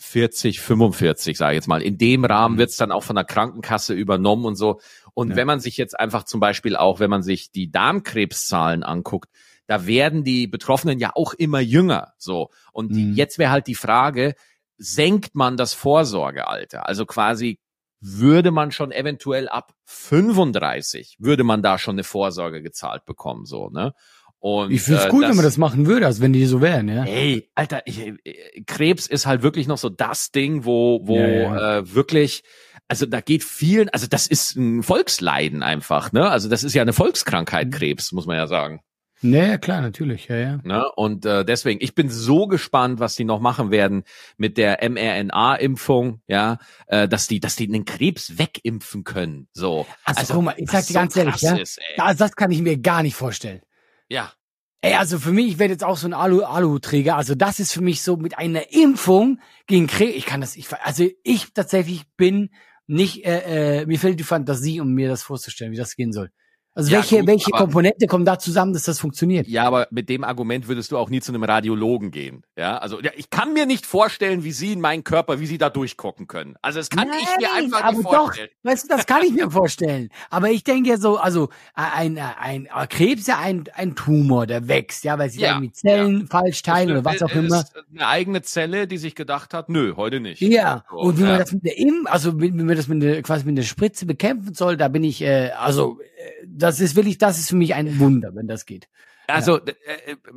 [0.00, 1.82] 40, 45, sage ich jetzt mal.
[1.82, 2.58] In dem Rahmen Mhm.
[2.58, 4.80] wird es dann auch von der Krankenkasse übernommen und so.
[5.14, 5.36] Und Ja.
[5.36, 9.28] wenn man sich jetzt einfach zum Beispiel auch, wenn man sich die Darmkrebszahlen anguckt,
[9.66, 12.14] da werden die Betroffenen ja auch immer jünger.
[12.16, 12.50] So.
[12.72, 13.14] Und die, Mhm.
[13.14, 14.34] jetzt wäre halt die Frage,
[14.76, 16.86] senkt man das Vorsorgealter?
[16.86, 17.58] Also quasi
[18.00, 23.70] würde man schon eventuell ab 35 würde man da schon eine Vorsorge gezahlt bekommen, so,
[23.70, 23.92] ne?
[24.40, 26.60] Und Ich finde es äh, gut, wenn man das machen würde, als wenn die so
[26.60, 27.04] wären, ja.
[27.04, 31.26] Ey, Alter, ich, äh, Krebs ist halt wirklich noch so das Ding, wo, wo Ja,
[31.28, 31.78] ja.
[31.78, 32.44] Äh, wirklich,
[32.86, 36.30] also da geht vielen, also das ist ein Volksleiden einfach, ne?
[36.30, 36.96] Also das ist ja eine Mhm.
[36.96, 38.80] Volkskrankheit, Krebs, muss man ja sagen.
[39.20, 40.60] Ja, klar, natürlich, ja, ja.
[40.62, 40.90] Ne?
[40.94, 44.04] Und äh, deswegen, ich bin so gespannt, was die noch machen werden
[44.36, 49.48] mit der mRNA-Impfung, ja, äh, dass die, dass die den Krebs wegimpfen können.
[49.52, 49.86] So.
[50.04, 51.80] Also, guck mal, ich sag dir ganz so ehrlich, ja, Ist.
[51.96, 53.62] Das, das kann ich mir gar nicht vorstellen.
[54.08, 54.32] ja.
[54.80, 57.16] Ey, also für mich, ich werde jetzt auch so ein Alu Alu-Träger.
[57.16, 60.14] Also das ist für mich so mit einer Impfung gegen Krebs.
[60.14, 62.50] Ich kann das, ich, also ich tatsächlich bin
[62.86, 66.30] nicht, äh, äh, mir fehlt die Fantasie, um mir das vorzustellen, wie das gehen soll.
[66.74, 69.48] Also Ja, welche, gut, welche Komponente kommen da zusammen, dass das funktioniert?
[69.48, 72.44] Ja, aber mit dem Argument würdest du auch nie zu einem Radiologen gehen.
[72.56, 75.58] Ja, also ja, ich kann mir nicht vorstellen, wie sie in meinen Körper, wie sie
[75.58, 76.54] da durchgucken können.
[76.62, 78.48] Also das kann ich mir Nein, einfach aber nicht doch, vorstellen.
[78.62, 80.08] weißt du, das kann ich mir vorstellen.
[80.30, 84.46] Aber ich denke ja so, also ein, ein, ein Krebs ist ja ein, ein Tumor,
[84.46, 87.60] der wächst, ja, weil sie Ja, irgendwie Zellen falsch teilen oder was auch immer.
[87.60, 90.40] ist Eine eigene Zelle, die sich gedacht hat, nö, heute nicht.
[90.42, 91.38] Ja, So, und wie man ja.
[91.38, 94.06] das mit der Im, also wie wie man das mit der, quasi mit der Spritze
[94.06, 97.74] bekämpfen soll, da bin ich, äh, also äh, das ist wirklich, das ist für mich
[97.74, 98.88] ein Wunder, wenn das geht.
[99.26, 99.72] Also äh,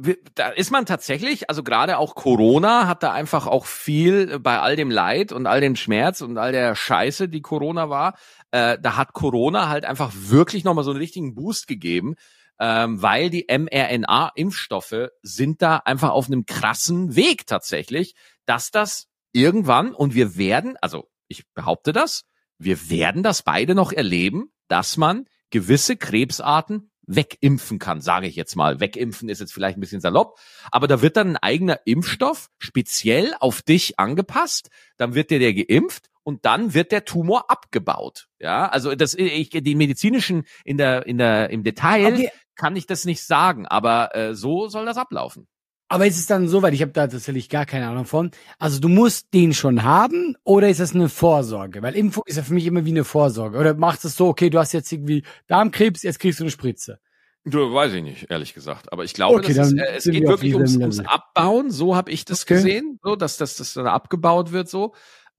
[0.06, 4.60] äh, da ist man tatsächlich, also gerade auch Corona hat da einfach auch viel bei
[4.60, 8.18] all dem Leid und all dem Schmerz und all der Scheiße, die Corona war,
[8.52, 12.16] äh, da hat Corona halt einfach wirklich nochmal so einen richtigen Boost gegeben,
[12.60, 18.14] ähm, weil die mRNA-Impfstoffe sind da einfach auf einem krassen Weg tatsächlich,
[18.46, 22.24] dass das irgendwann und wir werden, also ich behaupte das,
[22.58, 28.56] wir werden das beide noch erleben, dass man gewisse Krebsarten wegimpfen kann, sage ich jetzt
[28.56, 28.80] mal.
[28.80, 30.40] Wegimpfen ist jetzt vielleicht ein bisschen salopp,
[30.72, 35.54] aber da wird dann ein eigener Impfstoff speziell auf dich angepasst, dann wird dir der
[35.54, 38.28] geimpft und dann wird der Tumor abgebaut.
[38.40, 42.32] Ja, also das ich die medizinischen in der in der im Detail Okay.
[42.56, 45.48] kann ich das nicht sagen, aber äh, so soll das ablaufen.
[45.92, 48.32] Aber ist es dann so weit, ich habe da tatsächlich gar keine Ahnung von.
[48.60, 51.82] Also du musst den schon haben oder ist das eine Vorsorge?
[51.82, 53.58] Weil Impfung ist ja für mich immer wie eine Vorsorge.
[53.58, 57.00] Oder machst es so, okay, du hast jetzt irgendwie Darmkrebs, jetzt kriegst du eine Spritze.
[57.44, 58.94] Du, weiß ich nicht, ehrlich gesagt.
[58.94, 61.00] Aber ich glaube, Okay, ist, äh, es geht wir wirklich ums, ums.
[61.02, 61.72] Abbauen.
[61.72, 62.54] So habe ich das Okay.
[62.54, 64.94] gesehen, so dass das, das dann abgebaut wird so.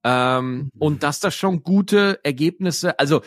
[0.05, 0.71] Ähm, Mhm.
[0.79, 3.23] Und dass das schon gute Ergebnisse, also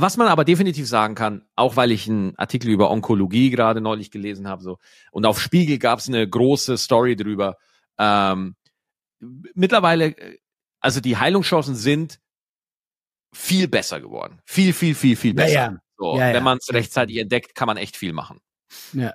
[0.00, 4.10] was man aber definitiv sagen kann, auch weil ich einen Artikel über Onkologie gerade neulich
[4.10, 4.78] gelesen habe, so
[5.10, 7.56] und auf Spiegel gab es eine große Story drüber.
[7.98, 8.56] Ähm,
[9.54, 10.38] mittlerweile, äh,
[10.80, 12.20] also die Heilungschancen sind
[13.32, 15.52] viel besser geworden, viel, viel, viel, viel besser.
[15.52, 15.78] ja.
[15.98, 16.34] So, Ja, ja.
[16.34, 18.40] Wenn man es rechtzeitig entdeckt, kann man echt viel machen.
[18.92, 19.14] Ja.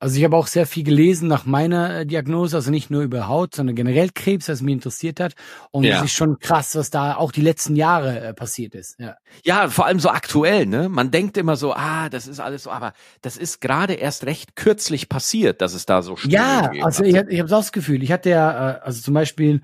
[0.00, 3.28] Also ich habe auch sehr viel gelesen nach meiner äh, Diagnose, also nicht nur über
[3.28, 5.34] Haut, sondern generell Krebs, was mich interessiert hat.
[5.70, 5.98] Und Ja.
[5.98, 8.98] es ist schon krass, was da auch die letzten Jahre äh, passiert ist.
[8.98, 9.16] Ja.
[9.44, 10.88] Ja, vor allem so aktuell, ne?
[10.88, 14.56] Man denkt immer so, ah, das ist alles so, aber das ist gerade erst recht
[14.56, 17.06] kürzlich passiert, dass es da so Studien Ja, also hat.
[17.06, 19.60] ich, hab- ich habe das Gefühl, ich hatte ja, äh, also zum Beispiel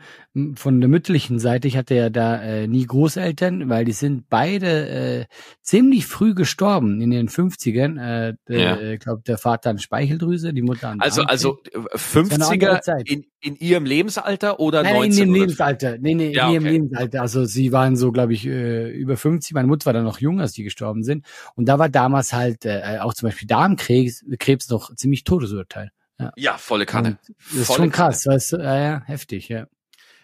[0.55, 4.88] von der mütterlichen Seite, ich hatte ja da äh, nie Großeltern, weil die sind beide
[4.88, 5.25] äh,
[5.62, 7.99] ziemlich früh gestorben in den 50ern.
[7.99, 8.75] Äh, Ja.
[8.77, 9.79] äh, Ich glaube, der Vater an
[10.27, 13.09] Speicheldrüse, die Mutter an Also, also äh, eine 50er andere Zeit.
[13.11, 15.25] in, in ihrem Lebensalter oder Nein, nein, in 19?
[15.25, 15.99] dem oder- Lebensalter.
[15.99, 16.73] Nee, nee, Ja, in ihrem okay.
[16.73, 17.21] Lebensalter.
[17.23, 19.55] Also sie waren so, glaube ich, äh, über 50.
[19.55, 21.25] Meine Mutter war dann noch jung, als die gestorben sind.
[21.55, 25.91] Und da war damals halt äh, auch zum Beispiel Darmkrebs Krebs noch ziemlich Todesurteil.
[26.37, 27.09] Ja, volle Kanne.
[27.11, 28.09] Und Das ist Volle schon Kanne.
[28.11, 28.57] krass, weißt du?
[28.57, 29.67] Ja, ja, heftig, ja.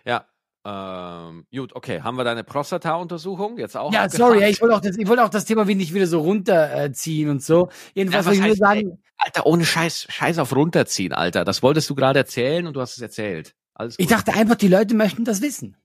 [0.07, 0.25] Ja.
[0.65, 2.03] Ähm, gut, okay.
[2.03, 3.93] Haben wir deine Prostata-Untersuchung jetzt auch?
[3.93, 4.33] Ja, abgefragt?
[4.33, 7.43] sorry, ich wollte auch das, ich wollte auch das Thema nicht wieder so runterziehen und
[7.43, 7.69] so.
[7.95, 11.45] Jedenfalls Ja, was ich heißt, sagen, Alter, ohne Scheiß, Scheiß auf runterziehen, Alter.
[11.45, 13.55] Das wolltest du gerade erzählen und du hast es erzählt.
[13.75, 14.17] Alles Ich gut.
[14.17, 15.77] dachte einfach, die Leute möchten das wissen.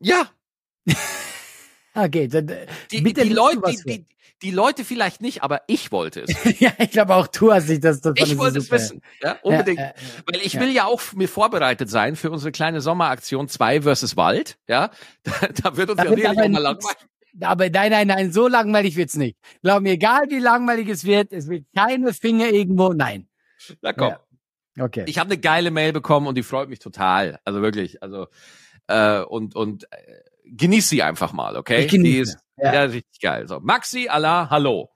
[0.00, 0.26] ja,
[2.04, 4.06] Okay, dann, äh, die, bitte die Leute, die, die,
[4.42, 6.34] die Leute vielleicht nicht, aber ich wollte es.
[6.60, 8.00] ja, ich glaube auch du hast dich das.
[8.00, 8.76] das Ich wollte es super.
[8.76, 9.02] wissen.
[9.22, 9.78] Ja, unbedingt.
[9.78, 9.94] Ja, äh,
[10.26, 10.60] Weil ich ja.
[10.60, 14.58] will ja auch mir vorbereitet sein für unsere kleine Sommeraktion 2 versus Wald.
[14.68, 14.90] Ja,
[15.22, 15.32] da,
[15.62, 16.98] da wird uns Da ja wird aber auch mal langweilig.
[17.42, 19.38] Aber nein, nein, nein, so langweilig wird's nicht.
[19.62, 22.92] Glaub mir, egal wie langweilig es wird, es wird keine Finger irgendwo.
[22.92, 23.28] Nein.
[23.82, 24.08] Na komm.
[24.08, 24.84] Ja.
[24.84, 25.04] Okay.
[25.06, 27.38] Ich habe eine geile Mail bekommen und die freut mich total.
[27.44, 28.02] Also wirklich.
[28.02, 28.26] Also
[28.86, 29.96] äh, und und äh,
[30.50, 31.84] genieß sie einfach mal, okay?
[31.84, 32.74] Ich genieße die ist ja.
[32.74, 32.82] ja.
[32.82, 33.46] richtig geil.
[33.48, 34.90] So, Maxi, Allah, hallo.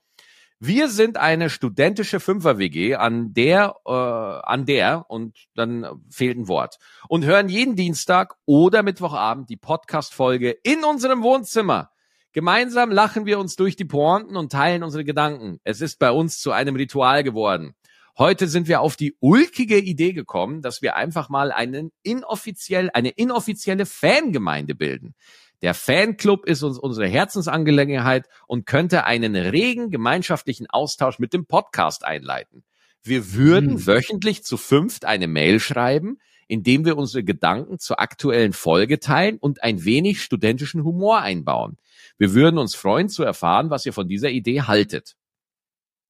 [0.61, 6.79] Wir sind eine studentische Fünfer-WG, an der, äh, an der, und dann fehlt ein Wort,
[7.09, 11.91] und hören jeden Dienstag oder Mittwochabend die Podcast-Folge in unserem Wohnzimmer.
[12.33, 15.61] Gemeinsam lachen wir uns durch die Pointen und teilen unsere Gedanken.
[15.65, 17.75] Es ist bei uns zu einem Ritual geworden.
[18.17, 23.11] Heute sind wir auf die ulkige Idee gekommen, dass wir einfach mal einen inoffiziell, eine
[23.11, 25.15] inoffizielle Fangemeinde bilden.
[25.63, 32.05] Der Fanclub ist uns unsere Herzensangelegenheit und könnte einen regen gemeinschaftlichen Austausch mit dem Podcast
[32.05, 32.65] einleiten.
[33.03, 33.87] Wir würden Hm.
[33.87, 39.63] wöchentlich zu fünft eine Mail schreiben, indem wir unsere Gedanken zur aktuellen Folge teilen und
[39.63, 41.79] ein wenig studentischen Humor einbauen.
[42.19, 45.17] Wir würden uns freuen zu erfahren, was ihr von dieser Idee haltet.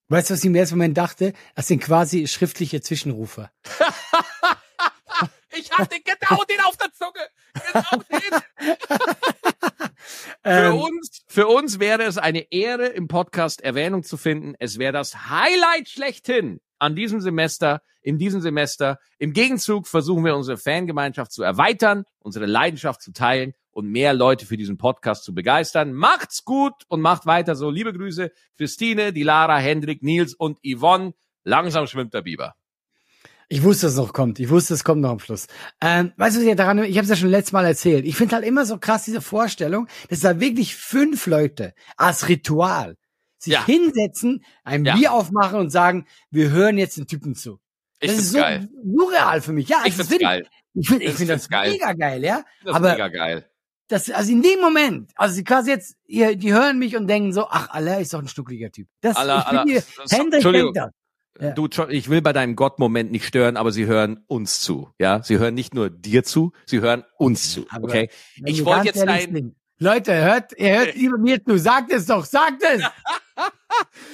[0.07, 1.33] Weißt du, was ich im ersten Moment dachte?
[1.55, 3.49] Das sind quasi schriftliche Zwischenrufe.
[5.57, 7.29] Ich hatte genau den auf der Zunge.
[7.53, 8.69] Genau den.
[10.43, 14.53] Für Ähm, uns, für uns wäre es eine Ehre, im Podcast Erwähnung zu finden.
[14.59, 18.99] Es wäre das Highlight schlechthin an diesem Semester, in diesem Semester.
[19.17, 24.45] Im Gegenzug versuchen wir unsere Fangemeinschaft zu erweitern, unsere Leidenschaft zu teilen und mehr Leute
[24.45, 25.93] für diesen Podcast zu begeistern.
[25.93, 27.71] Macht's gut und macht weiter so.
[27.71, 31.13] Liebe Grüße, Christine, die Lara, Hendrik, Nils und Yvonne.
[31.43, 32.55] Langsam schwimmt der Biber.
[33.47, 34.39] Ich wusste, dass es noch kommt.
[34.39, 35.47] Ich wusste, es kommt noch am Schluss.
[35.81, 38.05] Ähm, weißt du, was ich daran, ich habe es ja schon letztes Mal erzählt.
[38.05, 42.95] Ich finde halt immer so krass diese Vorstellung, dass da wirklich fünf Leute als Ritual
[43.37, 43.65] sich Ja.
[43.65, 44.95] hinsetzen, ein Ja.
[44.95, 47.59] Bier aufmachen und sagen, wir hören jetzt den Typen zu.
[47.99, 48.67] Ich das ist so geil.
[48.83, 49.69] surreal für mich.
[49.69, 50.47] Ja, Ich wirklich- geil.
[50.73, 51.71] Ich finde Ich find das geil.
[51.71, 52.43] mega geil, ja.
[52.63, 53.49] Das Aber mega geil.
[53.87, 57.31] das, also in dem Moment, also sie quasi jetzt, ihr, die hören mich und denken
[57.31, 58.87] so, ach, Allah ist doch ein schnuckliger Typ.
[59.01, 60.73] Das, Allah, ich bin Allah, hier, Hendrik Entschuldigung.
[60.73, 60.93] denkt das.
[61.39, 61.51] Ja.
[61.51, 64.89] Du, ich will bei deinem Gott-Moment nicht stören, aber sie hören uns zu.
[64.99, 67.65] Ja, sie hören nicht nur dir zu, sie hören uns zu.
[67.81, 68.09] Okay.
[68.45, 71.57] Ich wollte jetzt sind, Leute, hört, ihr hört lieber mir zu.
[71.57, 72.83] Sagt es doch, sagt es!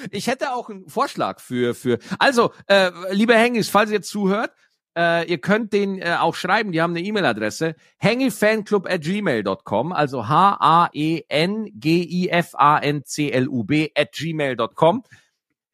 [0.09, 1.99] Ich hätte auch einen Vorschlag für für.
[2.17, 4.51] Also, äh, liebe Hengis, falls ihr jetzt zuhört,
[4.97, 6.71] äh, ihr könnt den äh, auch schreiben.
[6.71, 9.91] Die haben eine E-Mail-Adresse hengifanclub at gmail.com.
[9.93, 14.11] Also h a e n g i f a n c l u b at
[14.11, 15.03] gmail.com.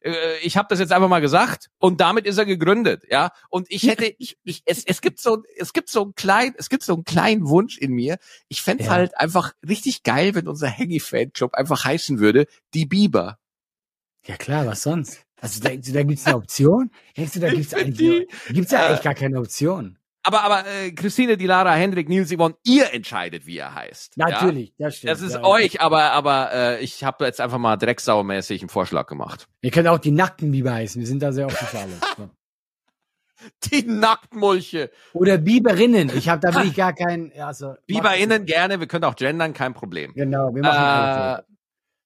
[0.00, 3.30] Äh, Ich habe das jetzt einfach mal gesagt und damit ist er gegründet, ja.
[3.50, 6.68] Und ich hätte, ich, ich, es, es gibt so, es gibt so einen kleinen, es
[6.68, 8.18] gibt so einen kleinen Wunsch in mir.
[8.48, 8.92] Ich fänd's Ja.
[8.92, 13.38] halt einfach richtig geil, wenn unser Hengi-Fanclub einfach heißen würde, die Biber.
[14.26, 15.22] Ja klar, was sonst?
[15.40, 16.90] Also denkst du, da gibt's eine Option?
[17.16, 19.97] Denkst du, da gibt's eigentlich, gibt's ja äh, eigentlich gar keine Option?
[20.28, 24.18] Aber, aber äh, Christine, die Lara, Hendrik, Nils, Yvonne, ihr entscheidet, wie er heißt.
[24.18, 24.90] Natürlich, das Ja?
[24.90, 25.10] stimmt.
[25.10, 25.42] Das ist ja.
[25.44, 29.48] euch, aber, aber äh, ich habe jetzt einfach mal drecksauermäßig einen Vorschlag gemacht.
[29.62, 32.00] Wir können auch die nackten Biber heißen, wir sind da sehr offen für alles.
[33.70, 34.90] Die Nacktmulche.
[35.14, 37.74] Oder Biberinnen, ich habe da wirklich gar keinen, ja, also.
[37.86, 40.12] BieberInnen gerne, wir können auch gendern, kein Problem.
[40.14, 41.42] Genau, wir machen Äh,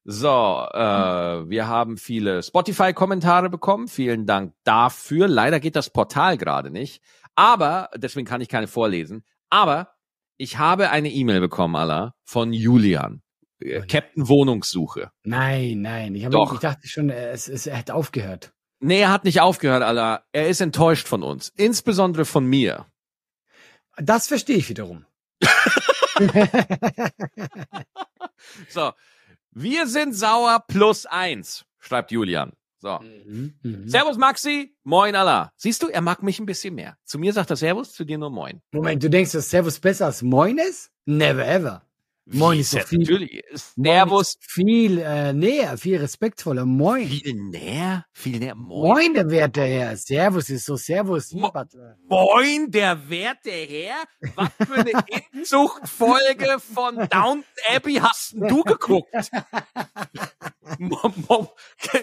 [0.04, 3.86] so, äh, wir haben viele Spotify-Kommentare bekommen.
[3.86, 5.28] Vielen Dank dafür.
[5.28, 7.00] Leider geht das Portal gerade nicht.
[7.34, 9.24] Aber, deswegen kann ich keine vorlesen.
[9.50, 9.94] Aber
[10.36, 13.22] ich habe eine E-Mail bekommen, Allah, von Julian.
[13.60, 15.10] Äh, Captain Wohnungssuche.
[15.24, 16.54] Nein, nein, ich, hab, Doch.
[16.54, 18.52] ich dachte schon, es, es, er hat aufgehört.
[18.80, 20.24] Nee, er hat nicht aufgehört, Allah.
[20.32, 21.52] Er ist enttäuscht von uns.
[21.56, 22.86] Insbesondere von mir.
[23.96, 25.06] Das verstehe ich wiederum.
[28.68, 28.92] So.
[29.54, 32.54] Wir sind sauer plus eins, schreibt Julian.
[32.82, 32.98] So.
[32.98, 33.88] Mhm, mhm.
[33.88, 35.52] Servus Maxi, moin Allah.
[35.56, 36.96] Siehst du, er mag mich ein bisschen mehr.
[37.04, 38.60] Zu mir sagt er Servus, zu dir nur moin.
[38.72, 40.90] Moment, du denkst, dass Servus besser als Moin ist?
[41.06, 41.86] Never ever.
[42.26, 43.42] Moin ist doch viel- Natürlich.
[43.76, 46.64] Servus ist Viel äh, näher, viel respektvoller.
[46.64, 47.08] Moin.
[47.08, 48.54] viel näher, viel näher.
[48.54, 48.92] Moin.
[48.92, 49.96] Moin, der werte Herr.
[49.96, 51.32] Servus ist so Servus.
[51.32, 51.52] Mo-.
[52.08, 54.04] Moin, der werte Herr.
[54.36, 54.92] Was für eine
[55.32, 59.12] Inzuchtfolge von Downton Abbey hast denn du geguckt?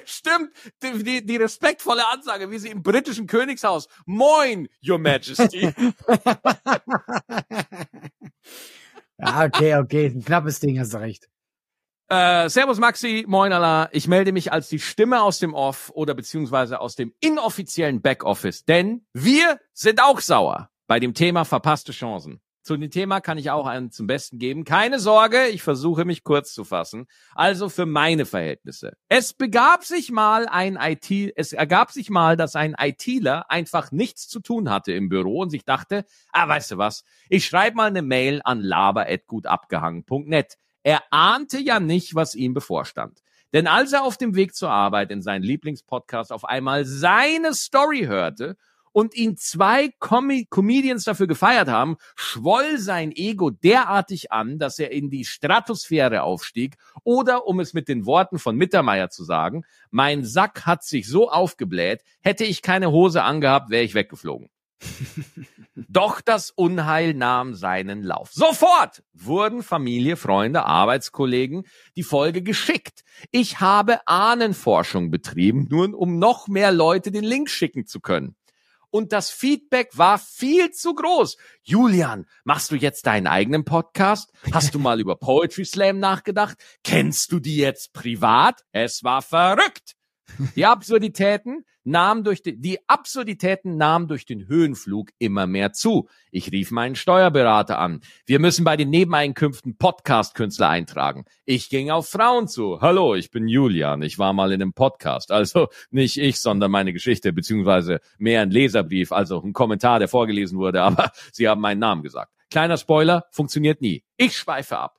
[0.05, 0.51] Stimmt,
[0.84, 3.88] die, die, die respektvolle Ansage, wie sie im britischen Königshaus.
[4.05, 5.73] Moin, Your Majesty.
[9.19, 10.08] Ja, okay, okay.
[10.08, 11.29] Ein knappes Ding, hast du recht.
[12.10, 13.89] Äh, servus Maxi, moin Allah.
[13.91, 18.65] Ich melde mich als die Stimme aus dem Off oder beziehungsweise aus dem inoffiziellen Backoffice,
[18.65, 20.69] denn wir sind auch sauer.
[20.89, 22.41] bei dem Thema verpasste Chancen.
[22.69, 24.63] Zu dem Thema kann ich auch einen zum Besten geben.
[24.63, 27.08] Keine Sorge, ich versuche mich kurz zu fassen.
[27.34, 28.95] Also für meine Verhältnisse.
[29.08, 34.27] Es begab sich mal ein IT, es ergab sich mal, dass ein ITler einfach nichts
[34.27, 37.88] zu tun hatte im Büro und sich dachte, ah, weißt du was, ich schreibe mal
[37.88, 40.60] eine Mail an laber.gutabgehangen.net.
[40.84, 43.23] Er ahnte ja nicht, was ihm bevorstand.
[43.51, 48.01] Denn als er auf dem Weg zur Arbeit in seinen Lieblingspodcast auf einmal seine Story
[48.01, 48.58] hörte
[48.91, 54.91] und ihn zwei Com Comedians dafür gefeiert haben, schwoll sein Ego derartig an, dass er
[54.91, 60.23] in die Stratosphäre aufstieg oder, um es mit den Worten von Mittermeier zu sagen, mein
[60.23, 64.49] Sack hat sich so aufgebläht, hätte ich keine Hose angehabt, wäre ich weggeflogen.
[65.75, 68.32] Doch das Unheil nahm seinen Lauf.
[68.32, 71.63] Sofort wurden Familie, Freunde, Arbeitskollegen
[71.95, 73.04] die Folge geschickt.
[73.32, 78.36] Ich habe Ahnenforschung betrieben, nur um noch mehr Leute den Link schicken zu können.
[78.91, 81.38] Und das Feedback war viel zu groß.
[81.63, 84.32] Julian, machst du jetzt deinen eigenen Podcast?
[84.52, 86.58] Hast du mal über Poetry Slam nachgedacht?
[86.84, 88.63] Kennst du die jetzt privat?
[88.71, 89.95] Es war verrückt.
[90.55, 96.07] Die Absurditäten nahmen durch die, die Absurditäten nahmen durch den Höhenflug immer mehr zu.
[96.31, 98.01] Ich rief meinen Steuerberater an.
[98.25, 101.25] Wir müssen bei den Nebeneinkünften Podcast-Künstler eintragen.
[101.45, 102.79] Ich ging auf Frauen zu.
[102.81, 104.01] Hallo, ich bin Julian.
[104.01, 105.31] Ich war mal in einem Podcast.
[105.31, 110.57] Also nicht ich, sondern meine Geschichte, beziehungsweise mehr ein Leserbrief, also ein Kommentar, der vorgelesen
[110.59, 112.31] wurde, aber sie haben meinen Namen gesagt.
[112.51, 114.03] Kleiner Spoiler, funktioniert nie.
[114.17, 114.98] Ich schweife ab.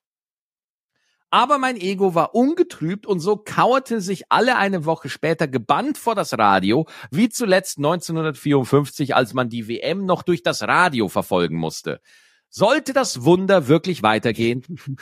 [1.31, 6.17] Aber mein Ego war ungetrübt und so kauerte sich alle eine Woche später gebannt vor
[6.17, 12.01] das Radio, wie zuletzt 1954, als man die WM noch durch das Radio verfolgen musste.
[12.49, 14.65] Sollte das Wunder wirklich weitergehen?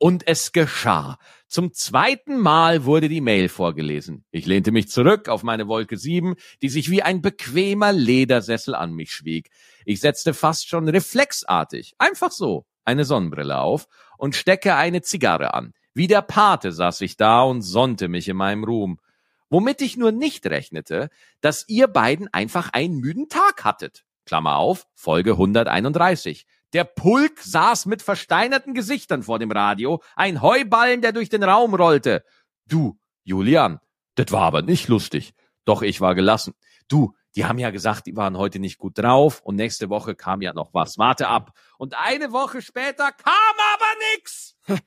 [0.00, 1.18] Und es geschah.
[1.48, 4.24] Zum zweiten Mal wurde die Mail vorgelesen.
[4.30, 8.92] Ich lehnte mich zurück auf meine Wolke 7, die sich wie ein bequemer Ledersessel an
[8.92, 9.50] mich schwieg.
[9.84, 13.88] Ich setzte fast schon reflexartig, einfach so, eine Sonnenbrille auf
[14.18, 15.72] und stecke eine Zigarre an.
[15.94, 19.00] Wie der Pate saß ich da und sonnte mich in meinem Ruhm.
[19.48, 21.08] Womit ich nur nicht rechnete,
[21.40, 24.04] dass ihr beiden einfach einen müden Tag hattet.
[24.26, 26.46] Klammer auf, Folge 131.
[26.74, 31.74] Der Pulk saß mit versteinerten Gesichtern vor dem Radio, ein Heuballen, der durch den Raum
[31.74, 32.24] rollte.
[32.66, 33.80] Du, Julian,
[34.16, 35.32] das war aber nicht lustig.
[35.64, 36.54] Doch ich war gelassen.
[36.88, 40.42] Du, die haben ja gesagt, die waren heute nicht gut drauf und nächste Woche kam
[40.42, 40.98] ja noch was.
[40.98, 41.52] Warte ab.
[41.76, 44.56] Und eine Woche später kam aber nix.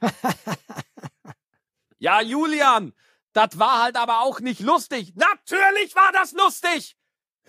[2.00, 2.94] ja, Julian,
[3.34, 5.14] das war halt aber auch nicht lustig.
[5.16, 6.98] Natürlich war das lustig.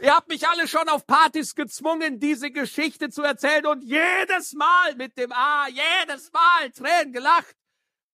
[0.00, 4.94] Ihr habt mich alle schon auf Partys gezwungen, diese Geschichte zu erzählen und jedes Mal
[4.96, 7.54] mit dem A, jedes Mal Tränen gelacht.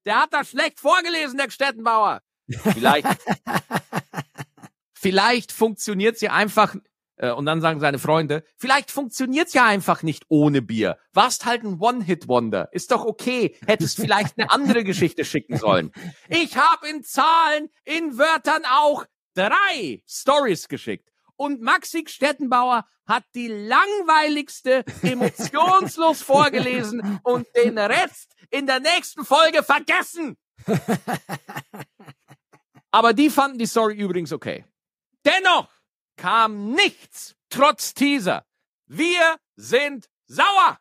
[0.05, 2.23] Der hat das schlecht vorgelesen, der Stettenbauer.
[2.49, 3.07] Vielleicht,
[4.99, 6.75] vielleicht funktioniert sie einfach,
[7.17, 10.99] äh, und dann sagen seine Freunde, vielleicht funktioniert's ja einfach nicht ohne Bier.
[11.13, 12.69] Warst halt ein One-Hit-Wonder.
[12.73, 13.57] Ist doch okay.
[13.67, 15.93] Hättest vielleicht eine andere Geschichte schicken sollen.
[16.29, 21.11] Ich habe in Zahlen, in Wörtern auch drei Stories geschickt.
[21.37, 29.63] Und Maxi Stettenbauer hat die langweiligste emotionslos vorgelesen und den Rest in der nächsten Folge
[29.63, 30.37] vergessen.
[32.91, 34.65] Aber die fanden die Story übrigens okay.
[35.25, 35.69] Dennoch
[36.17, 38.45] kam nichts, trotz Teaser.
[38.87, 40.79] Wir sind sauer.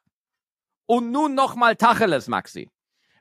[0.86, 2.70] Und nun nochmal Tacheles, Maxi.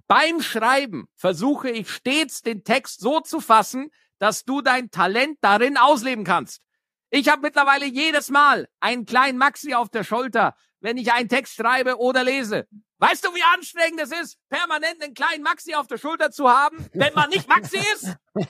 [0.07, 5.77] Beim Schreiben versuche ich stets den Text so zu fassen, dass du dein Talent darin
[5.77, 6.63] ausleben kannst.
[7.11, 11.57] Ich habe mittlerweile jedes Mal einen kleinen Maxi auf der Schulter, wenn ich einen Text
[11.57, 12.69] schreibe oder lese.
[12.99, 16.89] Weißt du, wie anstrengend es ist, permanent einen kleinen Maxi auf der Schulter zu haben,
[16.95, 18.17] wenn man nicht Maxi ist?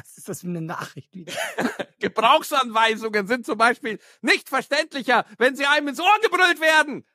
[0.00, 1.32] Was ist das für eine Nachricht wieder?
[2.00, 7.06] Gebrauchsanweisungen sind zum Beispiel nicht verständlicher, wenn sie einem ins Ohr gebrüllt werden.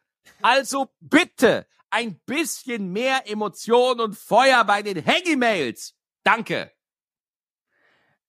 [0.41, 5.95] Also bitte ein bisschen mehr Emotion und Feuer bei den Hangy-Mails.
[6.23, 6.71] Danke.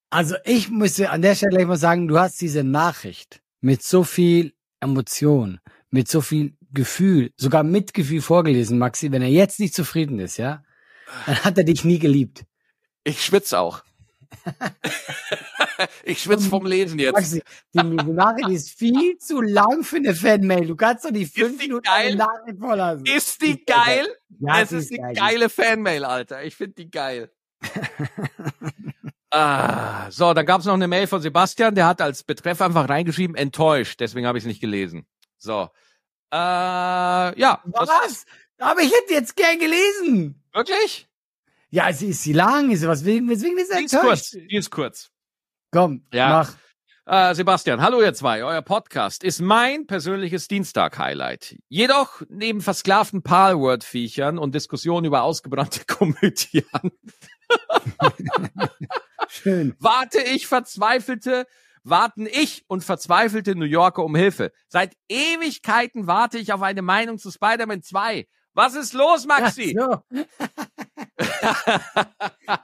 [0.08, 4.04] Also ich müsste an der Stelle gleich mal sagen, du hast diese Nachricht mit so
[4.04, 9.12] viel Emotion, mit so viel Gefühl, sogar Mitgefühl vorgelesen, Maxi.
[9.12, 10.64] Wenn er jetzt nicht zufrieden ist, ja,
[11.26, 12.44] dann hat er dich nie geliebt.
[13.04, 13.82] Ich schwitze auch.
[16.04, 17.14] ich schwitze vom Lesen jetzt.
[17.14, 20.66] Maxi, die, die Nachricht ist viel zu lang für eine Fanmail.
[20.66, 23.06] Du kannst doch nicht fünf die Minuten eine Nachricht vorlassen.
[23.06, 24.06] Ist die geil?
[24.40, 25.14] Ja, es ist eine geil.
[25.14, 26.44] geile Fanmail, Alter.
[26.44, 27.30] Ich finde die geil.
[29.30, 32.88] ah, so, dann gab es noch eine Mail von Sebastian, der hat als Betreff einfach
[32.88, 34.00] reingeschrieben, enttäuscht.
[34.00, 35.06] Deswegen habe ich es nicht gelesen.
[35.38, 35.70] So.
[36.32, 37.60] Äh, ja.
[37.64, 38.26] Was?
[38.58, 40.42] Aber ich hätte jetzt gern gelesen.
[40.52, 41.08] Wirklich?
[41.70, 44.02] Ja, sie ist sie lang, ist sie was wegen, weswegen ist er Die ist kurz.
[44.32, 44.50] enttäuscht?
[44.50, 45.10] Die ist kurz.
[45.72, 46.28] Komm, Ja.
[46.28, 46.54] mach.
[47.08, 48.42] Äh, Sebastian, hallo ihr zwei.
[48.42, 51.56] Euer Podcast ist mein persönliches Dienstag-Highlight.
[51.68, 56.64] Jedoch neben versklavten Palword-Viechern und Diskussionen über ausgebrannte Komödien
[59.28, 59.74] Schön.
[59.78, 61.46] warte ich verzweifelte,
[61.84, 64.50] warten ich und verzweifelte New Yorker um Hilfe.
[64.68, 68.26] Seit Ewigkeiten warte ich auf eine Meinung zu Spider-Man 2.
[68.56, 69.76] Was ist los, Maxi?
[69.78, 70.02] So.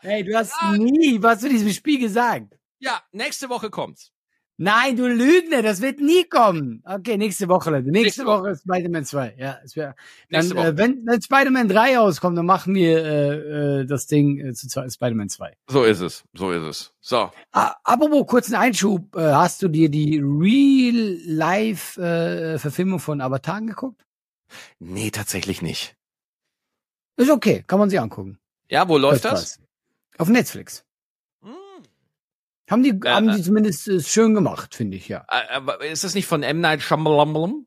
[0.00, 2.56] hey, du hast nie was zu diesem Spiel gesagt.
[2.78, 4.10] Ja, nächste Woche kommt's.
[4.56, 6.82] Nein, du Lügner, das wird nie kommen.
[6.86, 7.90] Okay, nächste Woche, Leute.
[7.90, 9.34] Nächste, Nächste Woche ist Spider-Man 2.
[9.36, 9.94] Ja, es wär,
[10.30, 10.68] dann, Woche.
[10.68, 14.68] äh, wenn, wenn Spider-Man 3 rauskommt, dann machen wir äh, äh, das Ding äh, zu
[14.68, 15.54] zwei- Spider-Man 2.
[15.68, 16.94] So ist es, so ist es.
[17.00, 17.30] So.
[17.52, 24.06] Ah, apropos kurzen Einschub, äh, hast du dir die Real-Life-Verfilmung von Avatar angeguckt?
[24.78, 25.96] Nee, tatsächlich nicht.
[27.16, 28.38] Ist okay, kann man sich angucken.
[28.68, 29.60] Ja, wo läuft das?
[30.18, 30.84] Auf Netflix.
[31.42, 31.52] Hm.
[32.70, 33.36] Haben die, Ja, haben äh.
[33.36, 35.24] die zumindest äh, schön gemacht, finde ich, ja.
[35.28, 36.60] Äh, Aber ist das nicht von M.
[36.60, 37.66] Night Shyamalan?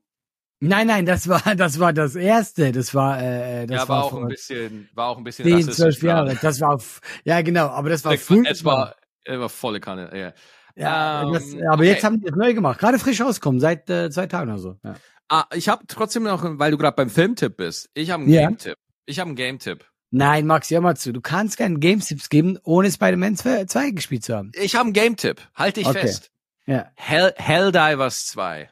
[0.62, 2.72] Nein, nein, das war, das war das erste.
[2.72, 5.54] Das war, äh, das ja, war auch vor ein bisschen, war auch ein bisschen 10,
[5.54, 6.28] rassistisch 12 gerade.
[6.30, 6.40] Jahre.
[6.42, 8.44] Das war, auf, ja genau, aber das war Es früh.
[8.64, 10.10] war, es war volle Kanne.
[10.18, 10.34] Ja.
[10.76, 11.90] ja, ähm, das, aber okay.
[11.90, 12.80] jetzt haben die das neu gemacht.
[12.80, 14.78] Gerade frisch rauskommen, seit äh, zwei Tagen oder so.
[14.84, 14.96] Ja.
[15.30, 17.90] Ah, ich habe trotzdem noch, weil du gerade beim Filmtipp bist.
[17.94, 18.42] Ich habe einen Ja.
[18.48, 18.78] Game-Tipp.
[19.06, 19.86] Ich habe einen Game-Tipp.
[20.12, 21.12] Nein, Max, hör mal zu.
[21.12, 24.52] Du kannst keinen Games-Tipps geben, ohne Spider-Man 2 2 gespielt zu haben.
[24.56, 25.42] Ich habe einen Game-Tipp.
[25.56, 26.00] Halt dich Okay.
[26.02, 26.32] fest.
[26.68, 26.92] Ja.
[26.96, 28.70] Hell, Helldivers 2.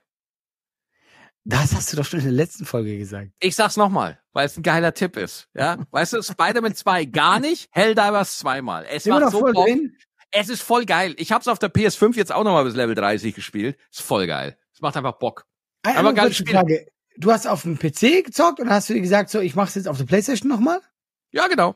[1.46, 3.32] Das hast du doch schon in der letzten Folge gesagt.
[3.42, 5.50] Ich sag's nochmal, weil es ein geiler Tipp ist.
[5.54, 8.86] Ja, weißt du, Spider-Man 2 gar nicht, Helldivers zweimal.
[8.90, 9.98] Es war so voll drin?
[10.32, 11.14] Es ist voll geil.
[11.18, 13.78] Ich hab's auf der PS5 jetzt auch nochmal bis Level 30 gespielt.
[13.92, 14.58] Ist voll geil.
[14.74, 15.46] Es macht einfach Bock.
[15.84, 16.54] Eine Aber Spiel.
[16.54, 16.88] Frage.
[17.18, 19.88] Du hast auf dem PC gezockt und hast du dir gesagt, so, ich mach's jetzt
[19.88, 20.82] auf der Playstation nochmal?
[21.32, 21.76] Ja, genau.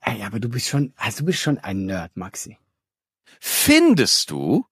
[0.00, 2.56] Ey, aber du bist schon, also du bist schon ein Nerd, Maxi.
[3.40, 4.64] Findest du?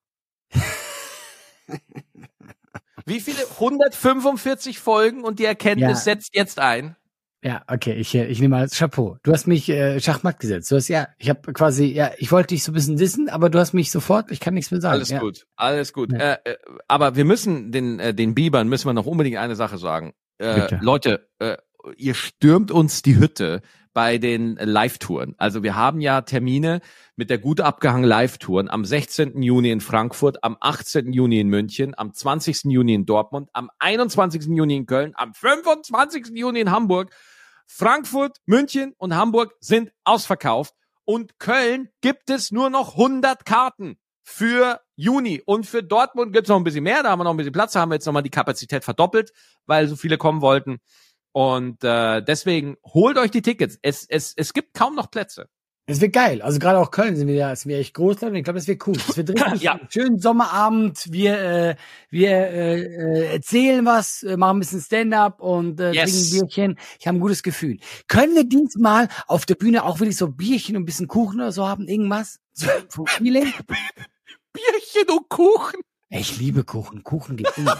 [3.05, 3.41] Wie viele?
[3.49, 6.13] 145 Folgen und die Erkenntnis Ja.
[6.15, 6.95] setzt jetzt ein.
[7.41, 9.17] Ja, okay, ich, äh, ich nehme als Chapeau.
[9.23, 10.69] Du hast mich äh, Schachmatt gesetzt.
[10.71, 13.49] Du hast ja, ich habe quasi, ja, ich wollte dich so ein bisschen dissen, aber
[13.49, 14.95] du hast mich sofort, ich kann nichts mehr sagen.
[14.95, 15.19] Alles ja.
[15.19, 16.11] gut, alles gut.
[16.11, 16.33] Ja.
[16.33, 19.77] Äh, äh, aber wir müssen den äh, den Bibern müssen wir noch unbedingt eine Sache
[19.77, 20.13] sagen.
[20.37, 20.77] Äh.
[20.81, 21.57] Leute, äh,
[21.95, 23.61] ihr stürmt uns die Hütte
[23.99, 25.35] bei den Live-Touren.
[25.37, 26.79] Also wir haben ja Termine
[27.17, 29.41] mit der gut abgehangen Live-Touren am 16.
[29.41, 31.11] Juni in Frankfurt, am 18.
[31.11, 32.71] Juni in München, am 20.
[32.71, 34.55] Juni in Dortmund, am 21.
[34.55, 36.27] Juni in Köln, am 25.
[36.33, 37.11] Juni in Hamburg.
[37.67, 44.79] Frankfurt, München und Hamburg sind ausverkauft und Köln gibt es nur noch 100 Karten für
[44.95, 47.51] Juni und für Dortmund gibt's noch ein bisschen mehr, da haben wir noch ein bisschen
[47.51, 49.33] Platz, da haben wir jetzt nochmal die Kapazität verdoppelt,
[49.65, 50.79] weil so viele kommen wollten
[51.39, 55.47] und äh, deswegen holt euch die Tickets, es, es, es gibt kaum noch Plätze.
[55.85, 56.41] Es wird geil.
[56.41, 58.85] Also gerade auch Köln sind wir ja, sind wir echt groß ich glaube, das wird
[58.85, 58.97] cool.
[59.07, 59.79] Es wird richtig Ja.
[59.89, 61.05] schönen Sommerabend.
[61.13, 61.75] Wir, äh,
[62.09, 66.11] wir äh, äh, erzählen was, äh, machen ein bisschen Stand-up und äh, Yes.
[66.11, 66.79] trinken ein Bierchen.
[66.99, 67.77] Ich habe ein gutes Gefühl.
[68.09, 71.53] Können wir diesmal auf der Bühne auch wirklich so Bierchen und ein bisschen Kuchen oder
[71.53, 71.87] so haben?
[71.87, 72.41] Irgendwas?
[72.51, 72.67] So,
[73.07, 73.53] Feeling?
[74.51, 75.79] Bierchen und Kuchen.
[76.09, 77.05] Ich liebe Kuchen.
[77.05, 77.77] Kuchen gibt immer.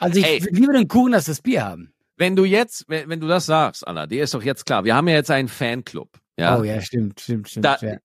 [0.00, 0.38] Also ich Ey.
[0.50, 1.92] liebe den Kuchen, als das Bier haben.
[2.16, 4.94] Wenn du jetzt, wenn, wenn du das sagst, Anna, dir ist doch jetzt klar, wir
[4.94, 6.08] haben ja jetzt einen Fanclub.
[6.36, 7.64] Ja, Oh ja, stimmt, stimmt, stimmt.
[7.64, 7.96] Da, ja.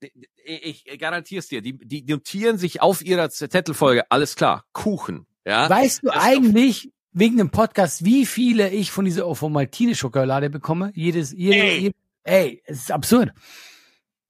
[0.46, 5.26] ich, ich garantiere es dir, die, die notieren sich auf ihrer Zettelfolge, alles klar, Kuchen.
[5.46, 10.92] Ja, Weißt du Das eigentlich wegen dem Podcast, wie viele ich von dieser Ofomaltine-Schokolade bekomme?
[10.96, 11.80] Jedes, jede, Ey.
[11.80, 13.32] jede, ey, es ist absurd.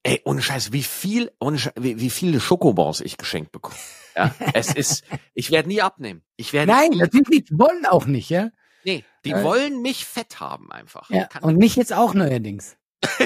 [0.03, 3.75] Ey, ohne Scheiß, wie viel, ohne Scheiß, wie, wie viele Schokobons ich geschenkt bekomme.
[4.15, 5.03] Ja, es ist,
[5.33, 6.23] ich werde nie abnehmen.
[6.35, 8.49] Ich werde Nein, natürlich nicht, wollen auch nicht, ja?
[8.83, 9.43] nee, die Äh.
[9.43, 11.09] wollen mich fett haben einfach.
[11.09, 12.75] Ja, und mich jetzt auch neuerdings.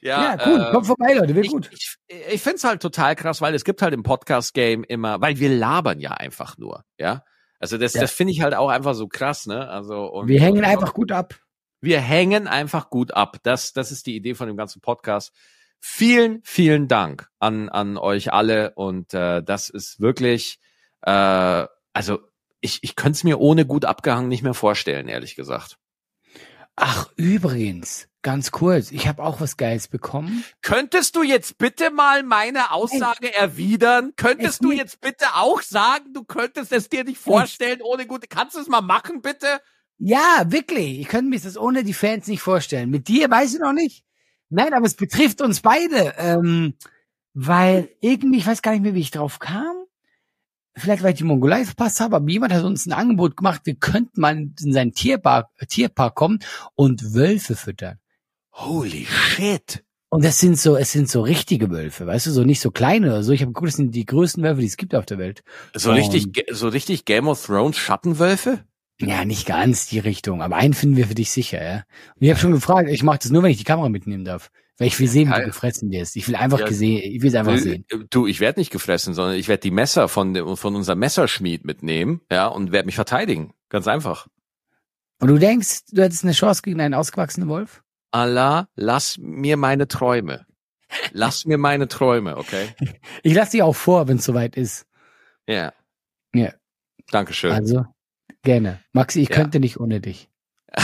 [0.00, 1.70] Ja, cool, äh, kommt vorbei, Leute, wird ich, gut.
[1.72, 1.96] ich,
[2.30, 5.48] ich finde es halt total krass, weil es gibt halt im Podcast-Game immer, weil wir
[5.48, 7.24] labern ja einfach nur, ja.
[7.58, 8.02] Also das, Ja.
[8.02, 9.66] das finde ich halt auch einfach so krass, ne?
[9.70, 11.34] Also und, Wir hängen und, einfach gut ab.
[11.80, 13.38] Wir hängen einfach gut ab.
[13.44, 15.32] Das, das ist die Idee von dem ganzen Podcast.
[15.86, 18.72] Vielen, vielen Dank an, an euch alle.
[18.74, 20.58] Und äh, das ist wirklich,
[21.02, 22.20] äh, also
[22.62, 25.76] ich, ich könnte es mir ohne gut abgehangen nicht mehr vorstellen, ehrlich gesagt.
[26.74, 30.42] Ach, übrigens, ganz kurz, ich habe auch was Geiles bekommen.
[30.62, 34.14] Könntest du jetzt bitte mal meine Aussage erwidern?
[34.16, 38.06] Könntest Es du nicht- jetzt bitte auch sagen, du könntest es dir nicht vorstellen ohne
[38.06, 38.26] gute.
[38.26, 39.60] Kannst du es mal machen, bitte?
[39.98, 41.00] Ja, wirklich.
[41.00, 42.88] Ich könnte mir das ohne die Fans nicht vorstellen.
[42.88, 44.02] Mit dir weiß ich noch nicht.
[44.50, 46.14] Nein, aber es betrifft uns beide.
[46.18, 46.74] Ähm,
[47.32, 49.74] weil irgendwie, ich weiß gar nicht mehr, wie ich drauf kam.
[50.76, 53.76] Vielleicht, weil ich die Mongolei verpasst habe, aber jemand hat uns ein Angebot gemacht, wir
[53.76, 56.40] könnten mal in seinen Tierpark, Tierpark kommen
[56.74, 57.98] und Wölfe füttern.
[58.52, 59.84] Holy shit.
[60.08, 63.08] Und das sind so, es sind so richtige Wölfe, weißt du, so nicht so kleine
[63.08, 63.32] oder so.
[63.32, 65.42] Ich habe geguckt, das sind die größten Wölfe, die es gibt auf der Welt.
[65.74, 68.64] So Und- richtig, so richtig Game of Thrones Schattenwölfe?
[69.00, 71.74] Ja, nicht ganz die Richtung, aber einen finden wir für dich sicher, ja.
[72.14, 74.50] Und ich habe schon gefragt, ich mache das nur, wenn ich die Kamera mitnehmen darf.
[74.78, 76.16] Weil ich will sehen, wie du gefressen wirst.
[76.16, 76.66] Ich will einfach Ja.
[76.66, 77.84] gesehen, ich will es einfach sehen.
[78.10, 82.20] Du, ich werde nicht gefressen, sondern ich werde die Messer von, von unserem Messerschmied mitnehmen,
[82.30, 83.52] ja, und werde mich verteidigen.
[83.68, 84.26] Ganz einfach.
[85.20, 87.82] Und du denkst, du hättest eine Chance gegen einen ausgewachsenen Wolf?
[88.10, 90.44] Allah, lass mir meine Träume.
[91.12, 92.68] Lass mir meine Träume, okay?
[93.22, 94.86] Ich lasse dich auch vor, wenn es soweit ist.
[95.48, 95.72] Ja.
[96.34, 96.52] Ja.
[97.10, 97.52] Dankeschön.
[97.52, 97.84] Also,
[98.44, 98.80] gerne.
[98.92, 99.36] Maxi, ich Ja.
[99.36, 100.28] könnte nicht ohne dich.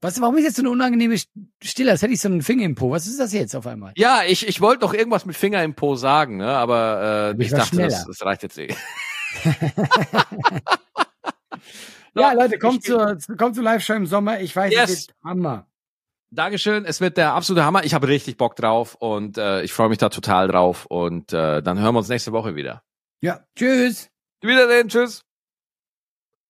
[0.00, 1.16] Was, warum ist jetzt so eine unangenehme
[1.62, 1.90] Stille?
[1.90, 2.90] Als hätte ich so einen Finger im Po.
[2.90, 3.94] Was ist das jetzt auf einmal?
[3.96, 6.48] ja, ich, ich wollte doch irgendwas mit Finger im Po sagen, ne?
[6.48, 8.68] aber äh, ich ich, dachte, das, das reicht jetzt eh.
[12.16, 14.40] Ja, Leute, kommt zur, kommt zur Live-Show im Sommer.
[14.40, 14.90] Ich weiß, Yes.
[14.90, 15.66] es wird Hammer.
[16.30, 17.84] Dankeschön, es wird der absolute Hammer.
[17.84, 21.62] Ich habe richtig Bock drauf und äh, ich freue mich da total drauf und äh,
[21.62, 22.82] dann hören wir uns nächste Woche wieder.
[23.24, 24.10] Ja, tschüss.
[24.42, 25.22] Wiedersehen, tschüss.